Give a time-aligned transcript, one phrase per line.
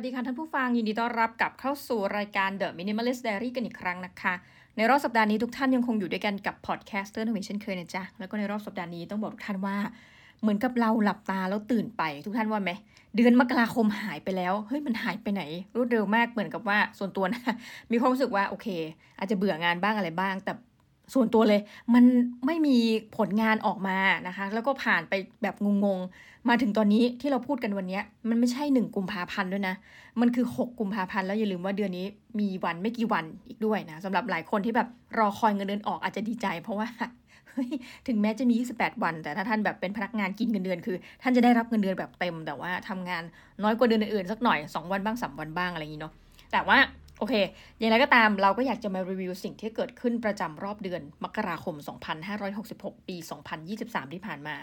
[0.00, 4.34] วัสดีค่ะท่านผู้ฟังยินดีต้อนรับกลับเข้าสู่รายการ The Minimalist Diary กันอีกครั้งนะคะ
[4.76, 9.76] ในรอบสัปดาห์นี้ทุกท่านยังคงอยู่ด้วยกันกับพอดแคสต์เตอร์นุ่มเช่นเคยนะจ๊ะ แล้วก็ในรอบสัปดาห์นี้ต้องบอกทุกท่านว่า
[10.40, 12.70] เหมือนกับเราหลับตาแล้วตื่นไปทุกท่านว่าไหม
[13.16, 15.42] เดือนมกราคมหายไปแล้ว เฮ้ยมันหายไปไหน
[15.76, 17.42] รวดเร็วมากเหมือนกับว่าส่วนตัวนะ
[17.92, 18.68] มีความรู้สึกว่าโอเค
[19.18, 20.52] อาจจะเบื่องานบ้างอะไรบ้าง แต่
[21.14, 21.60] ส่วนตัวเลย
[21.94, 22.04] มัน
[22.46, 22.76] ไม่มี
[23.16, 29.74] ผลงานออกมานะคะ แล้วก็ผ่านไปแบบงงๆ มาถึงตอนนี้ที่เราพูดกันวันนี้มันไม่ใช่หนึ่งกุมภาพันธ์ด้วยนะ
[30.20, 32.06] มันคือ 6 กุมภาพันธ์แล้วอย่าลืมว่าเดือนนี้
[32.40, 36.88] มีวันไม่กี่วันอีกด้วยนะสำหรับหลายคนที่แบบรอคอยเงินเดือนออกอาจจะดีใจ เพราะว่า
[38.08, 43.22] ถึงแม้จะมี 28 วัน แต่ถ้าท่านแบบเป็นพนักงานกินเงินเดือนคือ ท่านจะได้รับเงินเดือนแบบเต็ม แต่ว่าทำงาน
[43.62, 46.12] น้อยกว่าเดือนอื่นสักหน่อย 2 วันบ้าง 3 วันบ้างอะไรอย่างนี้เนาะ
[46.52, 46.78] แต่ว่า
[47.20, 47.34] โอเค
[47.78, 51.74] อย่างไรก็ตามเราก็อยากจะมารีวิวสิ่งที่เกิดขึ้นประจำรอบเดือนมกราคม
[52.40, 53.16] 2566 ปี
[53.64, 54.54] 2023 ที่ผ่านมา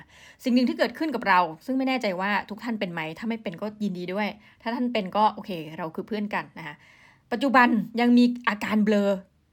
[0.44, 4.28] สิ่งหนึ่งที่เกิดขึ้นกับเรา ซึ่งไม่แน่ใจว่าทุกท่านเป็นไหม ถ้าไม่เป็นก็ยินดีด้วย
[4.62, 6.76] ถ้าท่านเป็นก็โอเค เราคือเพื่อนกันนะคะ
[7.32, 7.68] ปัจจุบัน
[8.02, 9.12] ยังมีอาการเบลอ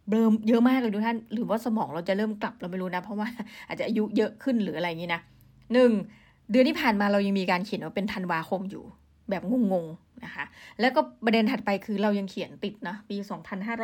[0.09, 3.29] เบลอเยอะมากเลยทุกท่าน หรือว่าสมองเราจะเริ่มกลับเราไม่รู้นะ เพราะว่า
[3.69, 5.21] อาจจะอายุเยอะขึ้นหรืออะไรอย่างนี้นะ
[5.73, 5.91] หนึ่ง
[6.51, 8.85] เดือนที่ผ่านมาเรายังมีการเขียนว่าเป็นธันวาคมอยู่
[9.31, 10.45] แบบงงๆนะคะ
[10.81, 13.17] แล้วก็ประเด็นถัดไปคือเรายังเขียนติดนะ ปี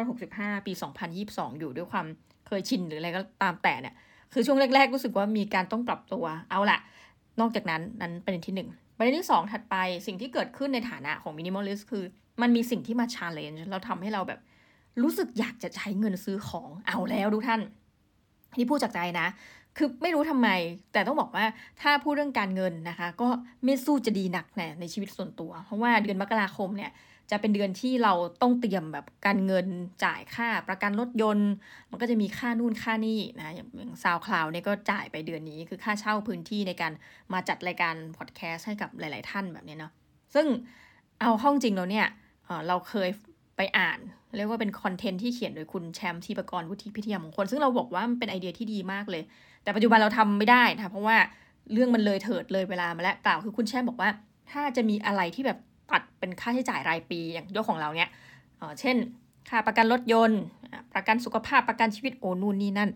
[0.01, 0.73] 2565 ปี
[1.17, 2.07] 2022 อยู่ด้วยความ
[2.47, 3.95] เคยชินหรืออะไรก็ตามแต่เนี่ย
[4.33, 6.79] คือช่วงแรกๆรู้สึกว่ามีการต้องปรับตัว เอาละ
[7.41, 12.05] นอกจากนั้นนั้นประเด็นที่ 1 ประเด็นที่ 2 ถัดไปสิ่งที่เกิดขึ้นในฐานะของ minimalist คือ
[12.43, 14.41] มันมีสิ่งที่มา challenge เราทำให้เราแบบ
[15.03, 17.61] รู้สึกอยากจะใช้เงินซื้อของเอาแล้วทุกท่าน
[18.59, 19.27] นี่พูดจากใจนะ
[19.77, 20.49] คือไม่รู้ทำไม
[20.93, 21.45] แต่ต้องบอกว่า
[21.83, 23.29] ถ้าพูดเรื่องการเงินนะคะ ก็
[23.65, 26.93] ไม่สู้จะดีนักแน่ในชีวิตส่วนตัว เพราะว่าเดือนมกราคมเนี่ย
[27.31, 28.13] จะเป็นเดือนที่เรา
[28.43, 29.67] ต้องเตรียมแบบการเงิน
[30.05, 31.51] จ่ายค่าประกันรถยนต์
[31.91, 36.93] มันก็จะมีค่านู่นค่านี่นะอย่าง SoundCloud เนี่ยก็จ่ายไปเดือนนี้คือค่าเช่าพื้นที่ในการ
[37.33, 39.93] มาจัดรายการพอดแคสต์ให้กับหลาย ๆ ท่านแบบนี้เนาะ
[40.35, 40.47] ซึ่ง
[41.21, 42.07] เอาเข้าจริงแล้วเนี่ย
[42.69, 43.09] เราเคย
[43.61, 44.01] ไปอ่าน
[44.37, 49.23] เรียกว่าเป็นคอนเทนต์ที่เขียนโดยคุณแชมป์ทีปกรวุฒิพิทยามงคลซึ่งเราบอกว่ามันเป็นไอเดียที่ดีมากเลย
[49.63, 51.17] แต่ปัจจุบันเราทำไม่ได้นะเพราะว่า
[51.73, 54.11] เรื่องมันเลยเถิดเลยเวลามาแล้วกล่าวคือคุณแชมป์บอกว่า
[54.51, 55.59] ถ้าจะมีอะไรที่แบบ
[55.91, 58.11] ตัดเป็นค่าใช้จ่ายรายปี อย่างยกของเราเนี่ย
[58.81, 58.97] เช่น
[59.49, 60.41] ค่าประกันรถยนต์
[60.95, 62.91] ประกันสุขภาพประกันชีวิตโอนู่นนี่นั่น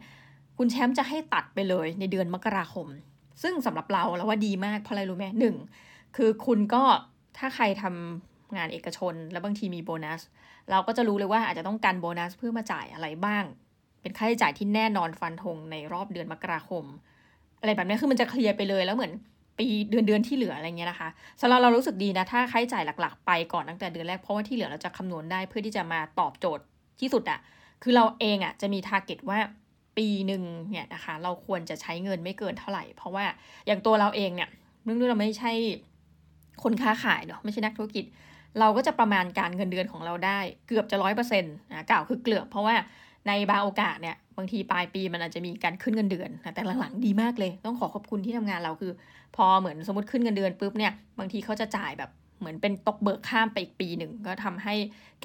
[0.59, 2.87] คุณแชมป์จะให้ตัดไปเลยในเดือนมกราคม
[3.43, 5.55] ซึ่งสำหรับเราเราว่าดีมากเพราะอะไรรู้ไหมหนึ่ง
[6.17, 6.83] คือคุณก็
[7.39, 10.21] ถ้าใครทำ งานเอกชน แล้วบางทีมีโบนัส
[10.71, 13.45] เราก็จะรู้เลยว่าอาจจะต้องการโบนัสเพื่อมาจ่ายอะไรบ้าง
[14.03, 16.85] เป็นค่าใช้จ่ายที่แน่นอนฟันธงในรอบเดือนมกราคม
[17.61, 19.13] อะไรแบบนี้คือมันจะเคลียร์ไปเลยแล้วเหมือน
[19.59, 21.09] ปีเดือนเดือนที่เหลืออะไรเงี้ยนะคะ
[21.41, 26.65] สำหรับเรารู้สึกดีนะถ้าค่าใช้จ่ายหลักๆ ไปก่อนตั้งแต่เดือนแรกเพราะว่าที่เหลือเราจะคำนวณได้เพื่อที่จะมาตอบโจทย์
[27.01, 27.39] ที่สุดอะ
[27.83, 29.39] คือเราเองอะจะมีทาร์เก็ตว่า
[29.97, 33.25] ปีหนึ่งเนี่ยนะคะเราควรจะใช้เงินไม่เกินเท่าไหร่ เพราะว่า
[33.67, 34.49] อย่างตัวเราเองเนี่ย
[34.83, 35.53] เรื่องนี้เราไม่ใช่
[36.63, 38.05] คนค้าขายเนาะไม่ใช่นักธุรกิจ
[38.61, 40.39] เราก็จะประมาณการเงินเดือนของเราได้
[40.69, 42.75] เกือบจะร้อยเปอร์เซ็นต์นะกล่าวคือเกือบเพราะว่า
[43.29, 48.93] ในบางโอกาสเนี่ยบางทีปลายปีมันอาจจะมีการขึ้นเงินเดือนแต่หลังๆดีมากเลย ต้องขอขอบคุณที่ทำงานเราคือ
[49.37, 54.75] พอเหมือนสมมติขึ้นเงินเดือนปุ๊บเนี่ยบางทีเขาจะจ่ายแบบเหมือนเป็นตกเบิกข้ามไปอีกปีหนึ่งก็ทำให้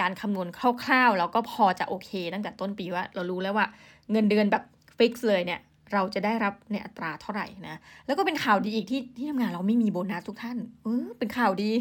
[0.02, 0.48] การคำนวณ
[0.84, 3.68] คร่าวๆ แล้วก็พอจะโอเค ตั้งแต่ต้นปีว่าเรารู้แล้วว่า
[4.12, 4.64] เงินเดือนแบบ
[4.98, 5.60] ฟิกซ์เลยเนี่ย
[5.94, 11.72] เราจะได้รับในอัตราเท่าไหร่นะ แล้วก็เป็นข่าวดีอีกที่ที่ทำงานเราไม่มีโบนัสทุกท่านเออเป็นข่าวดี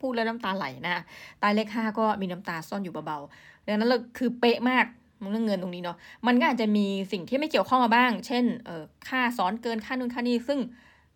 [0.00, 1.02] พูดแล้วน้ำตาไหลนะ
[1.42, 4.84] ตายเลขห้าก็มีน้ำตาซ่อนอยู่เบาๆดังนั้นเราคือเป๊ะมาก
[5.30, 10.58] เรื่องเงินตรงนี้เนาะมันก็อาจจะมีสิ่งที่ไม่เกี่ยวข้องมาบ้าง เช่นเออค่าสอนเกินค่านู่นค่านี้ซึ่ง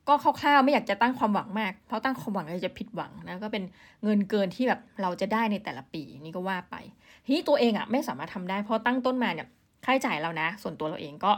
[0.09, 3.65] ก็คร่าวๆไม่อยากจะตั้งความหวังมาก เพราะตั้งความหวังจะผิดหวังนะก็เป็น
[4.04, 6.75] เงินเกินที่แบบเราจะได้ในแต่ละปีนี่ก็ว่าไป
[7.25, 9.49] ทีนี้ตัวเองอะ่ะไม่สามารถทำได้เพราะตั้งต้นมาเนี่ย
[9.84, 11.33] ค่าใช้จ่ายเรานะ ส่วนตัวเราเองก็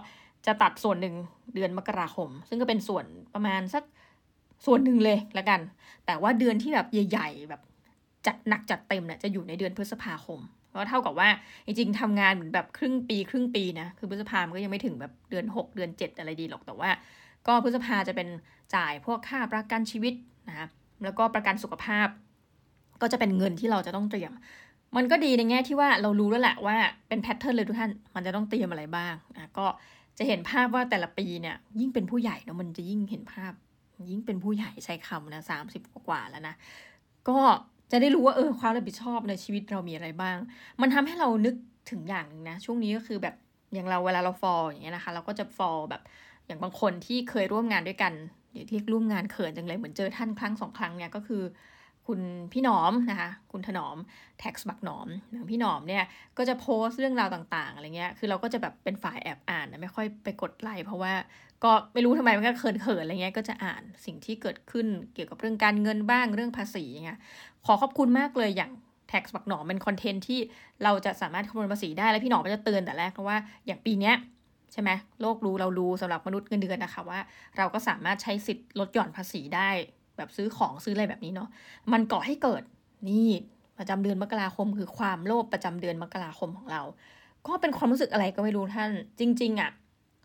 [0.47, 1.15] จะตัดส่วนหนึ่ง
[1.55, 3.85] เดือนมกราคม ซึ่งก็เป็นส่วนประมาณสัก
[4.67, 5.61] ส่วนหนึ่งเลยละกัน
[6.07, 7.63] แต่ว่าเดือนที่แบบใหญ่ ๆ แบบ
[8.27, 10.41] จัดหนักจัดเต็มเนี่ยจะอยู่ในเดือนพฤษภาคม
[10.73, 11.29] ก็เท่ากับว่า
[11.67, 16.91] จริงๆทำงานเหมือนแบบครึ่งปีครึ่งปีนะคือพฤษภามันก็ยังไม่ถึงแบบเดือน 6 เดือน 7 อะไรดีหรอกแต่ว่า
[17.47, 18.29] ก็พฤษภาจะเป็น
[18.75, 20.15] จ่ายพวกค่าประกันชีวิต
[20.49, 20.69] นะ
[21.05, 22.09] แล้วก็ประกันสุขภาพ
[23.01, 24.33] ก็จะเป็นเงินที่เราจะต้องเตรียม
[24.97, 26.77] มันก็ดีในแง่ที่ว่าเรารู้แล้วแหละว่า
[27.09, 29.67] เป็นแพทเทิร์นเลยทุกท่าน มันจะต้องเตรียมอะไรบ้างนะก็
[30.19, 33.53] จะเห็นภาพว่าแต่ละปีเนี่ย ยิ่งเป็นผู้ใหญ่เนาะมันจะยิ่งเห็นภาพ
[34.11, 36.55] ยิ่งเป็นผู้ใหญ่ใช้คำนะสามสิบกว่าแล้วนะ
[37.29, 37.39] ก็
[37.91, 40.37] จะได้รู้ว่าเออความรับผิดชอบในชีวิตเรามีอะไรบ้าง
[40.81, 41.55] มันทำให้เรานึก
[41.91, 43.35] ถึงอย่างหนึ่งนะ ช่วงนี้ก็คือแบบ
[43.75, 46.03] อย่างเราเวลาเราฟอลอย่างเงี้ยนะคะ เราก็จะฟอลแบบ
[46.47, 48.13] อย่างบางคนที่เคยร่วมงานด้วยกัน
[48.53, 51.43] เดี๋ยวเรียกร่วมงานเขินจังเลยเหมือนเจอท่านครั้งสองครั้งเนี่ยก็คือ
[52.07, 52.21] คุณ
[52.53, 53.97] พี่หนอมนะคะคุณถนอม
[54.41, 55.09] แท็กซ์บักหนอม
[55.51, 56.05] พี่หนอมเนี่ย
[56.39, 61.13] ก็จะโพสต์เรื่องราวต่างๆอะไรเงี้ยคือเราก็จะแบบเป็นฝ่ายแอบอ่านนะไม่ค่อยไปกดไลค์เพราะว่า
[61.65, 67.21] ก็ไม่รู้ทำไมมันก็เขินๆอะไรเงี้ยก็จะอ่านสิ่งที่เกิดขึ้นเกี่ยวกับเรื่องการเงินบ้างเรื่องภาษีเงี้ย
[67.67, 68.71] ขอขอบคุณมากเลยอย่าง
[69.13, 70.41] tax บักหนอมเป็นคอนเทนต์ที่
[70.85, 73.37] เราจะสามารถคำนวณภาษีได้แล้วพี่หนอมก็จะเตือนแต่แรกเพราะว่า
[73.67, 74.15] อย่างปีเนี้ย
[74.73, 77.21] ใช่ไหมโลกรู้เรารู้สำหรับมนุษย์เงินเดือนนะคะว่า
[77.59, 79.71] เราก็สามารถใช้สิทธิ์ลดหย่อนภาษีได้
[80.17, 81.49] แบบซื้อของซื้ออะไรแบบนี้เนาะ
[81.93, 82.63] มันก่อให้เกิด
[83.09, 83.29] นี่
[83.79, 86.83] ประจำเดือนมกราคม คือความโลภประจำเดือนมกราคมของเรา
[87.47, 89.71] ก็เป็นความรู้สึกอะไรก็ไม่รู้ท่าน จริง ๆอะ่ะ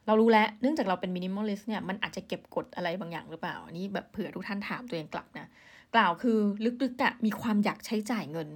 [0.05, 5.47] เรารู้แล้วเนื่องจากเราเป็น minimalist เนี่ยมันอาจจะเก็บกดอะไรบางอย่างหรือเปล่าอันนี้แบบเผื่อทุกท่านถามตัวเองกลับนะ
[5.95, 6.37] กล่าวคือ
[6.83, 8.49] ลึกๆอะ่ะมีความอยากใช้จ่ายเงิน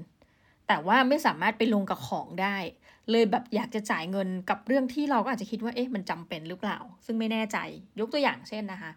[0.67, 2.57] แต่ว่าไม่สามารถไปลงกับของได้
[3.11, 7.57] เลยแบบอยากจะจ่ายเงินกับเรื่องที่เราก็อาจจะคิดว่าเอ๊ะมันจำเป็นหรือเปล่า ซึ่งไม่แน่ใจ
[7.99, 8.91] ยกตัวอย่างเช่นนะคะ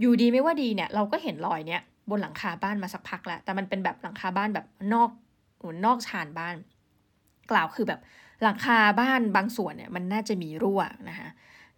[0.00, 5.10] อยู่ดีไม่ว่าดีเนี่ยเราก็เห็นรอยเนี้ยบนหลังคาบ้านมาสักพักแล้วแต่มันเป็นแบบหลังคาบ้านแบบนอก
[5.60, 6.54] หนอกชานบ้าน
[7.50, 8.00] กล่าวคือแบบ
[8.42, 11.28] หลังคาบ้านบางส่วนเนี่ยมันน่าจะมีรั่วนะคะ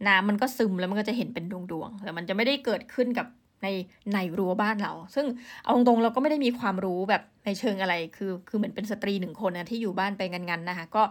[0.07, 3.27] น้ำมันก็ซึมแล้วมันก็จะเห็นเป็นดวงๆแต่มันจะไม่ได้เกิดขึ้นกับ
[3.63, 3.69] ใน
[4.15, 5.27] ในรั้วบ้านเรา ซึ่ง
[5.63, 11.03] เอาตรงๆเราก็ไม่ได้มีความรู้แบบในเชิงอะไร คือคือเหมือนเป็นสตรีหนึ่งคนนะที่อยู่บ้านไปงันๆนะคะก็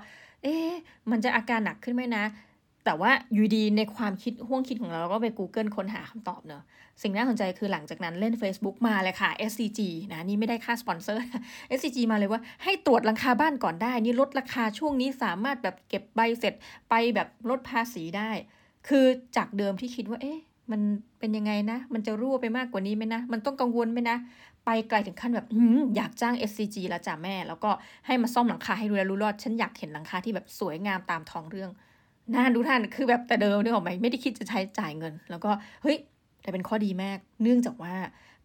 [0.43, 0.71] เอ๊ะ
[1.11, 2.23] มันจะอาการหนักขึ้นไหมนะ
[2.85, 6.63] แต่ว่าอยู่ดีในความคิดห่วงคิดของเราเราก็ไป Google ค้นหาคำตอบเนอะ
[7.01, 9.79] สิ่งน่าสนใจคือหลังจากนั้นเล่น Facebook มาเลยค่ะ SCG
[10.13, 11.23] นะนี่ไม่ได้ค่าสปอนเซอร์
[11.77, 16.53] SCG มาเลยว่าให้ตรวจหลังคาบ้านก่อนได้ นี่ลดราคาช่วงนี้สามารถแบบเก็บใบเสร็จ
[16.89, 18.31] ไปแบบลดภาษีได้
[18.87, 19.05] คือ
[19.37, 20.39] จากเดิมที่คิดว่าเอ๊ะ
[20.71, 20.81] มัน
[21.19, 24.17] เป็นยังไงนะ มันจะรั่วไปมากกว่านี้ไหมนะ มันต้องกังวลไหมนะ
[24.65, 25.47] ไปไกลถึงขั้นแบบ
[25.95, 27.71] อยากจ้าง SCG แล้วจ้ะแม่ แล้วก็
[28.05, 31.71] ให้มาซ่อมหลังคาให้ดูแลรู้รอด ฉันอยากเห็นหลังคาที่แบบสวยงามตามท้องเรื่อง
[32.33, 35.49] น่าดูท่านคือแบบแต่เดิมนึกออกไหมไม่ได้คิดจะใช้จ่ายเงิน แล้วก็
[35.83, 35.97] เฮ้ย
[36.41, 37.93] แต่เป็นข้อดีมากเนื่องจากว่า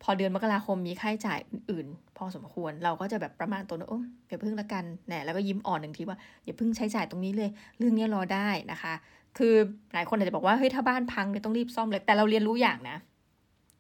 [0.03, 8.95] พอเดือนมกราคมมีค่าใช้จ่ายอื่นๆ พอสมควรเราก็จะแบบประมาณตัวนะโอ้เดี๋ยวพึ่งละกันแหนแล้วก็ยิ้มอ่อนหนึ่งทีว่าอย่าพึ่งใช้จ่ายตรงนี้เลย เรื่องนี้รอได้นะคะ
[9.39, 9.55] คือ
[9.95, 12.97] หลายคนอาจจะบอกว่าเฮ้ยถ้าบ้านพังเนี่ยต้องรีบซ่อมเลยแต่เราเรียนรู้อย่างนะ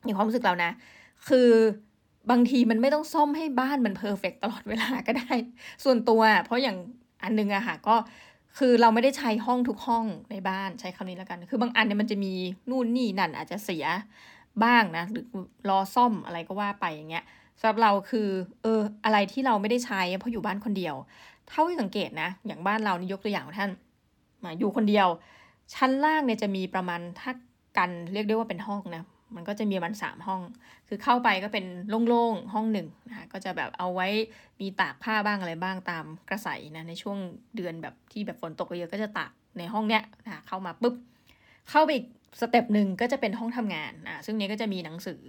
[0.04, 0.70] ในความรู้สึกเรานะ
[1.28, 1.48] คือ
[2.30, 5.32] บางทีมันไม่ต้องซ่อมให้บ้านมันเพอร์เฟกตลอดเวลาก็ได้
[5.84, 6.76] ส่วนตัว เพราะอย่าง
[7.22, 7.94] อันนึงอะค่ะก็
[8.58, 12.32] คือเราไม่ได้ใช้ห้องทุกห้องในบ้านใช้คำนี้แล้วกัน คือบางอันเนี่ยมันจะมี
[12.70, 13.84] นู่นนี่นั่นอาจจะเสีย
[14.64, 15.24] บ้างนะหรือ
[15.68, 17.24] รอซ่อมอะไรก็ว่าไปอย่างเงี้ย
[17.58, 18.28] สำหรับเราคือ
[18.62, 20.94] เอออะไรที่เราไม่ได้ใช้เพราะอยู่บ้านคนเดียว
[21.48, 23.70] เท่าที่สังเกตนะ อย่างบ้านเรานี่ยกตัวอย่างท่าน
[24.42, 25.08] มาอยู่คนเดียว
[25.74, 27.32] ชั้นล่างเนี่ยจะมีประมาณถ้า
[27.76, 29.02] กันเรียกได้ว่าเป็นห้องนะ
[29.36, 30.40] มันก็จะมีมันสามห้อง
[30.88, 31.64] คือเข้าไปก็เป็น
[32.08, 34.08] โล่งๆ ห้องหนึ่งนะคะก็จะแบบเอาไว้
[34.60, 37.18] มีตากผ้าบ้างอะไรบ้างตามประสานะในช่วง
[37.56, 40.94] เดือนแบบที่แบบฝนตกเยอะก็จะตากในห้องเนี้ยนะเข้ามาปุ๊บ
[41.70, 42.06] เข้าไปอีก
[42.40, 45.22] step หนึ่งก็จะเป็นห้องทำงานอะซึ่งนี้ก็จะมีหนังสือ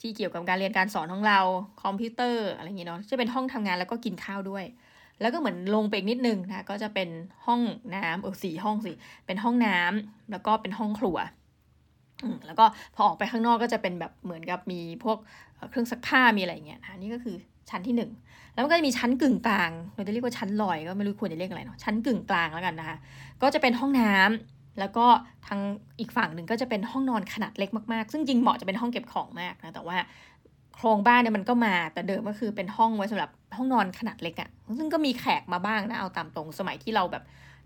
[0.00, 1.40] ที่เกี่ยวกับการเรียนการสอนของเรา
[1.82, 4.64] คอมพิวเตอร์อะไรอย่างเงี้เนาะจะเป็นห้องทำงานแล้วก็กินข้าวด้วย
[5.20, 7.08] แล้วก็เหมือนลงไปอีกนิดนึงนะก็จะเป็น
[7.46, 7.60] ห้อง
[7.94, 8.92] น้ำเออสี่ห้องสิ
[9.26, 11.16] เป็นห้องน้ำแล้วก็เป็นห้องครัว
[12.46, 12.64] แล้วก็
[12.94, 15.18] พอออกไปข้างนอกก็จะเป็นแบบเหมือนกับมีพวก
[15.70, 17.36] เครื่องซักผ้ามีอะไรเงี้ยนะนี่ก็คือ
[17.70, 18.10] ชั้นที่หนึ่ง
[18.54, 22.96] แล้วมันก็จะมีชั้นกึ่งกลางเราจะเรียกว่าชั้นลอยก็ไม่รู้ควรจะเรียกอะไรเนาะชั้นกึ่งกลางแล้วกันนะคะ
[23.42, 25.06] ก็จะเป็นห้องน้ำแล้วก็
[25.46, 25.60] ทาง
[26.00, 29.96] อีกฝั่งหนึ่งก็จะเป็นห้องนอนขนาดเล็กมากๆ ซึ่งจริงเหมาะจะเป็นห้องเก็บของมากนะแต่ว่า
[30.76, 37.24] โครงบ้านเนี่ยมันก็มาแต่เดิมก็คือเป็นห้องไว้สำหรับห้องนอนขนาดเล็กอะ่ะซึ่งก็มีแขกมาบ้างนะเอาตามตรงสมัยที่เราแบบ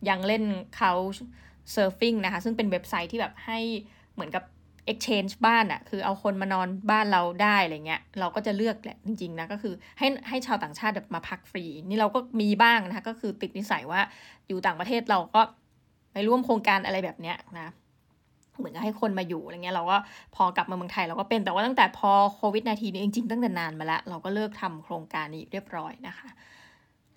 [0.09, 0.43] ยังเล่น
[0.77, 3.59] Couchsurfing นะคะซึ่งเป็นเว็บไซต์ที่แบบให้
[4.15, 4.45] เหมือนกับ
[4.91, 14.01] exchange บ้านอะคือเอาคนมานอนบ้านเราได้อะไรเงี้ย เราก็จะเลือกแหละจริงๆนะก็คือให้ให้ชาวต่างชาติแบบมาพักฟรี นี่เราก็มีบ้างนะคะก็คือติดนิสัยว่า
[14.49, 15.43] อยู่ต่างประเทศเราก็
[16.13, 17.69] ไปร่วมโครงการอะไรแบบเนี้ยนะ
[18.59, 19.97] เหมือนกับให้คนมาอยู่อะไรเงี้ยเราก็
[20.35, 26.29] พอกลับมาเมืองไทยเราก็เป็นแต่ว่าตั้งแต่พอโควิดน่ะทีนี้จริงๆตั้งแต่นานมาแล้ว เราก็เลิกทำโครงการนี้เรียบร้อยนะคะ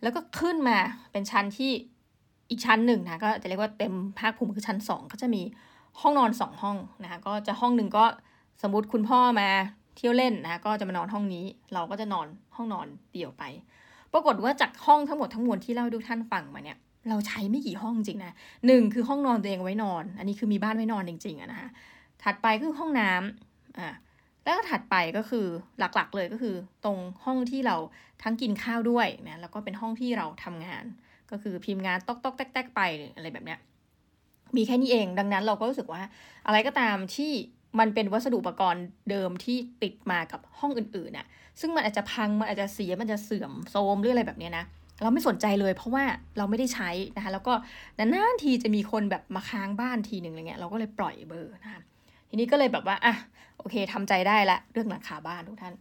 [0.02, 0.78] แล้วก็ขึ้นมา
[1.12, 1.72] เป็นชั้นที่
[2.50, 5.42] อีกชั้นหนึ่งนะก็จะเรียกว่าเต็มภาคภูมิคือชั้นสองก็จะมี
[6.02, 8.06] ห้องนอนสองห้องนะคะก็จะห้องหนึ่งก็
[8.62, 9.50] สมมติคุณพ่อมา
[9.96, 13.44] เที่ยวเล่นนะก็จะมานอนห้องนี้ เราก็จะนอนห้องนอนเดี่ยวไป
[14.14, 16.78] ปรากฏว่าจากห้องทั้งหมดทั้งมวลที่เล่าดูท่านฟังมาเนี่ย
[17.10, 18.34] เราใช้ไม่กี่ห้องจริงนะ
[18.68, 21.70] หนึ่งคือห้องนอนตัวเองไว้นอน อันนี้คือมีบ้านไว้นอนจริงๆอะนะคะ
[22.24, 23.90] ถัดไปคือห้องน้ำอ่า
[24.44, 25.46] แล้วก็ถัดไปก็คือ
[25.80, 27.76] หลักๆเลยก็คือ ตรงห้องที่เรา
[28.24, 30.86] ทั้งกินข้าวด้วยนะแล้วก็เป็นห้องที่เราทำงาน
[31.32, 32.82] ก็คือพิมพ์งานตอกตอกแตกๆไป
[33.16, 33.60] อะไรแบบเนี้ย
[34.56, 36.02] มีแค่นี้เองดังนั้นเราก็รู้สึกว่า
[36.46, 37.32] อะไรก็ตามที่
[37.80, 41.28] มันเป็นวัสดุอุปกรณ์เดิมที่ติดมากับห้องอื่นๆน่ะ
[41.60, 44.66] ซึ่งมันอาจจะพัง มันอาจจะเสีย มันจะเสื่อมโทรมหรืออะไรแบบนี้นะ
[45.02, 46.04] เราไม่สนใจเลยเพราะว่า
[46.38, 47.54] เราไม่ได้ใช้นะคะ แล้วก็
[47.98, 51.82] นานๆทีจะมีคนแบบมาค้างบ้านทีหนึ่งอะไรเงี้ย เราก็เลยปล่อยเบอร์นะคะ
[52.30, 53.14] ทีนี้ก็เลยแบบว่า อะ
[53.58, 55.74] โอเคทำใจได้ละ เรื่องหลังคาบ้านทุกท่าน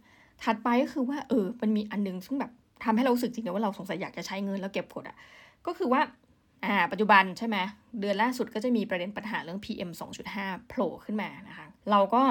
[0.43, 2.51] ถัดไปก็คือว่า เออ มันมีอันนึงซึ่งแบบ
[2.83, 5.17] ทำให้เรารู้สึกจริงๆว่าเราสงสัยอยากจะใช้เงินแล้วเก็บกดอะ
[5.65, 6.01] ก็คือว่า
[6.65, 7.57] อ่าปัจจุบันใช่ไหม
[7.99, 9.89] เดือนล่าสุดก็จะมีประเด็นปัญหาเรื่อง PM
[10.29, 12.21] 2.5 โผล่ขึ้นมานะคะ เราก็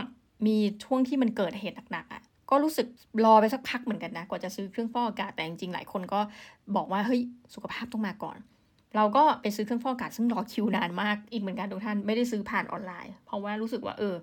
[0.47, 2.87] มีช่วงที่มันเกิดเหตุหนักๆอะก็รู้สึก
[3.25, 6.21] รอไปสักพักเหมือนกันนะ กว่าจะซื้อเครื่องฟอกอากาศแต่จริงๆ หลายคนก็
[6.77, 7.21] บอกว่าเฮ้ย
[7.55, 8.39] สุขภาพต้องมาก่อน
[8.97, 14.15] เราก็ไปซื้อเครื่องฟอกอากาศซึ่งรอคิวนานมากอีกเหมือนกันทุกท่านไม่ได้ซื้อผ่านออนไลน์ เพราะว่ารู้สึกว่าเออ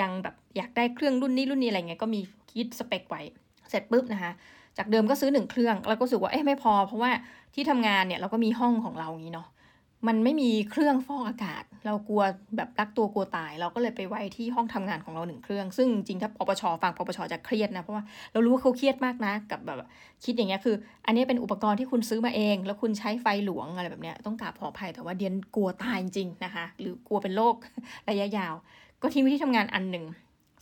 [0.00, 3.22] ยังแบบอยากได้เครื่องรุ่นนี้รุ่นนี้อะไรเงี้ยก็มีคิดสเปคไว้
[3.70, 4.32] เสร็จปุ๊บนะคะ
[4.78, 7.10] จากเดิมก็ซื้อหนึ่งเครื่องแล้วก็รู้สึกว่าเอ๊ะไม่พอ เพราะว่า
[7.54, 9.48] ที่ทำงานเนี่ยเราก็มีห้องของเราอย่างนี้เนาะ
[10.08, 12.22] มันไม่มีเครื่องฟอกอากาศ เรากลัว
[12.56, 19.78] แบบรักตัวกลัวตาย เราก็เลยไปไว้ที่ห้องทำงานของเราหนึ่งเครื่อง ซึ่งจริงถ้าปปชฟังปปชจะเครียดนะเพราะว่าเรารู้ว่าเขาเครียดมากนะกับแบบ
[20.24, 27.54] คิดอย่างเงี้ยคือ อันนี้เป็นอุปกรณ์ที่คุณซื้อมาเอง แล้วคุณใช้ไฟหลวงอะไรแบบเนี้ยต้องกราบขออภัยแต่ว่าเดียนกลัวตายจริงนะคะ หรือกลัวเป็นโรค
[28.10, 28.54] ระยะยาว
[29.02, 30.04] ก็ทิ้งไว้ที่ทำงานอันหนึ่ง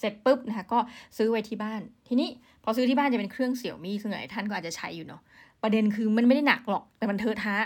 [0.01, 0.79] เสร็จปุ๊บนะคะก็
[1.17, 2.29] ซื้อไว้ที่บ้าน ทีนี้
[2.65, 5.21] พอซื้อที่บ้านจะเป็นเครื่องเสี่ยวมี่ซึ่งหลายท่านก็อาจจะใช้อยู่เนาะ
[5.63, 7.57] ประเด็นคือมันไม่ได้หนักหรอกแต่มันเทอะทะ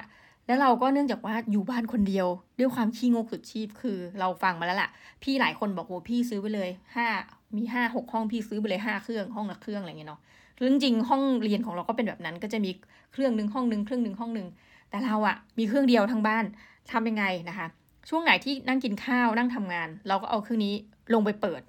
[0.47, 2.27] แล้วเราก็เนื่องจากว่าอยู่บ้านคนเดียว
[2.59, 4.91] ด้วยความขี้งกสุดชีพคือเราฟังมาแล้วล่ะ
[5.23, 7.07] พี่หลายคนบอกโอ้พี่ซื้อไปเลยห้า
[7.57, 10.21] มีห้าหกห้องพี่ซื้อไปเลยห้าเครื่องห้องละเครื่องอะไรเงี้ยเนาะ
[10.59, 12.71] เรื่องจริงห้องเรียนของเราก็เป็นแบบนั้น ก็จะมี
[13.12, 14.49] เครื่องหนึ่งห้องหนึ่งเครื่องหนึ่งห้องหนึ่ง
[14.91, 16.45] แต่เราอะมีเครื่องเดียวทั้งบ้าน
[16.93, 17.67] ทำยังไงนะคะ
[18.09, 20.75] ช่วงไหนที่นั่งกินข้าวนั่งทำงาน เราก็เอาเครื่องนี้
[21.15, 21.62] ลงไปเปิด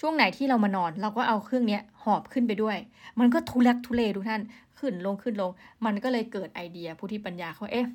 [0.00, 2.76] ช่วงไหนที่เรามานอน เราก็เอาเครื่องนี้หอบขึ้นไปด้วย
[3.20, 4.42] มันก็ทุลักทุเลทุกท่าน
[4.78, 5.50] ขึ้นลงขึ้นลง
[5.86, 7.86] มันก็เลยเกิดไอเดียผู้ที่ปัญญาเขาเอ๊ะ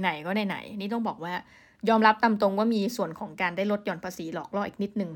[0.00, 1.34] ไหนๆก็ไหนๆนี่ต้องบอกว่า
[1.88, 5.10] ยอมรับตามตรงว่ามีส่วนของการได้ลดหย่อนภาษีหลอกล่ออีกนิดนึง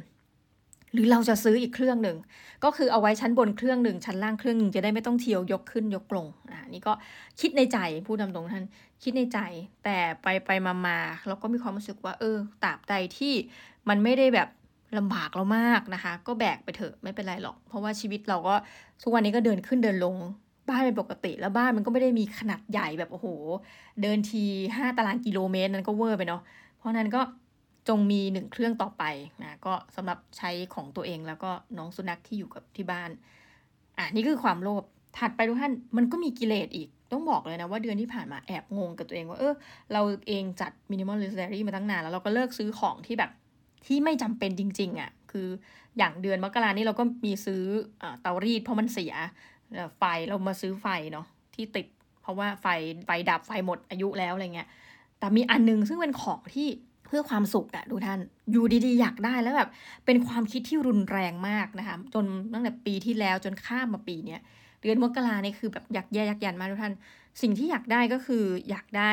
[0.93, 2.17] หรือเราจะซื้ออีกเครื่องหนึ่ง
[2.65, 6.93] ก็คือเอาไว้ชั้นบนเครื่องหนึ่งชั้นล่างเครื่องหนึ่งจะได้ไม่ต้องเที่ยวยกขึ้นยกลงอ่านี่ก็
[7.41, 8.65] คิดในใจพูดตามตรงท่าน
[9.03, 9.39] คิดในใจ
[9.85, 13.35] แต่ไปไปมามาเราก็มีความรู้สึกว่า เออตราบใดที่
[13.89, 14.49] มันไม่ได้แบบ
[14.99, 18.55] ลำบากเรามากนะคะ ก็แบกไปเถอะไม่เป็นไรหรอก เพราะว่าชีวิตเราก็
[19.03, 20.17] ทุกวันนี้ก็เดินขึ้นเดินลง
[20.69, 23.27] บ้านเป็นปกติแล้วบ้านมันก็ไม่ได้มีขนาดใหญ่แบบโอ้โห
[24.03, 24.45] เดินที
[24.77, 26.43] ห้าตารางกิโลเมตรนั้นก็เวอร์ไปเนาะ
[26.79, 27.23] เพราะนั้นก็
[27.89, 29.05] จงมีหนึ่งเครื่องต่อไป
[29.43, 33.11] นะก็สำหรับใช้ของตัวเองแล้วก็น้องสุนัขที่อยู่กับที่บ้าน
[33.99, 34.83] อะนี่คือความโลภ
[35.19, 39.55] ถัดไปทุกท่านมันก็มีกิเลสอีกต้องบอกเลยนะว่าเดือนที่ผ่านมาแอบงงกับตัวเองว่าเออ
[39.93, 43.31] เราเองจัดมินิมอลลิสเ a รี่มาตั้งนานแล้วเราก็เลิกซื้อของที่แบบ
[43.87, 45.49] ที่ไม่จำเป็นจริง ๆอะ่ะคือ
[45.99, 47.63] อย่างเดือนมกรานี่เราก็มีซื้อ
[48.03, 49.13] เตารีดเพราะมันเสีย
[49.99, 51.87] ไฟเรามาซื้อไฟเนาะที่ติด
[52.23, 52.67] เพราะว่าไฟ
[53.07, 54.69] ไฟดับไฟหมดอายุแล้วอะไรเงี้ย
[55.19, 56.69] แต่มีอันนึงซึ่งเป็นของที่
[57.07, 58.21] เพื่อความสุขอะดูท่าน
[58.53, 59.71] อยู่ดีๆ อยากได้แล้วแบบ
[60.07, 64.41] เป็นความคิดที่รุนแรงมากนะคะจนตั้งแต่ปีที่แล้วจนข้ามมาปีเนี้ย
[64.83, 66.95] เดือนมกราเนี่ยคือแบบอยากแย่ยักยันมากทุกท่าน
[67.43, 69.13] สิ่งที่อยากได้ก็คืออยากได้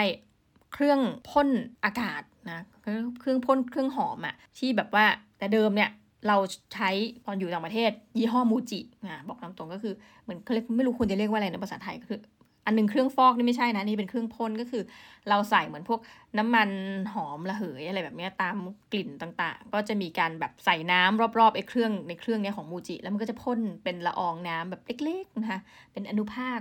[0.74, 1.50] เครื่องพ่น
[1.86, 2.86] อากาศ นะเค
[3.26, 5.06] รื่องพ่นเครื่องหอมอะที่แบบว่า
[5.38, 5.90] แต่เดิมเนี่ย
[6.28, 6.38] เรา
[6.74, 6.90] ใช้
[7.26, 12.20] ตอนอยู่ต่างประเทศ ยี่ห้อมูจินะบอกตามตรงก็คือเหมือนเขาเรียกไม่รู้ควรจะเรียกว่าอะไรในภาษาไทยก็คือ
[12.66, 14.84] อันนึงเครื่องฟอกนี่ไม่ใช่นะนี่เป็นเครื่องพ่นก็คือ
[15.30, 16.00] เราใส่เหมือนพวก
[16.38, 16.70] น้ำมัน
[17.14, 18.56] หอมระเหยอะไรแบบนี้ตาม
[18.92, 25.60] กลิ่นต่างๆ ก็จะมีการแบบใส่น้ำรอบๆไอ้เครื่องในเครื่องนี้ของมูจิ แล้วมันก็จะพ่นเป็นละอองน้ำแบบเล็กๆนะคะ
[25.94, 26.60] เป็นอนุภาค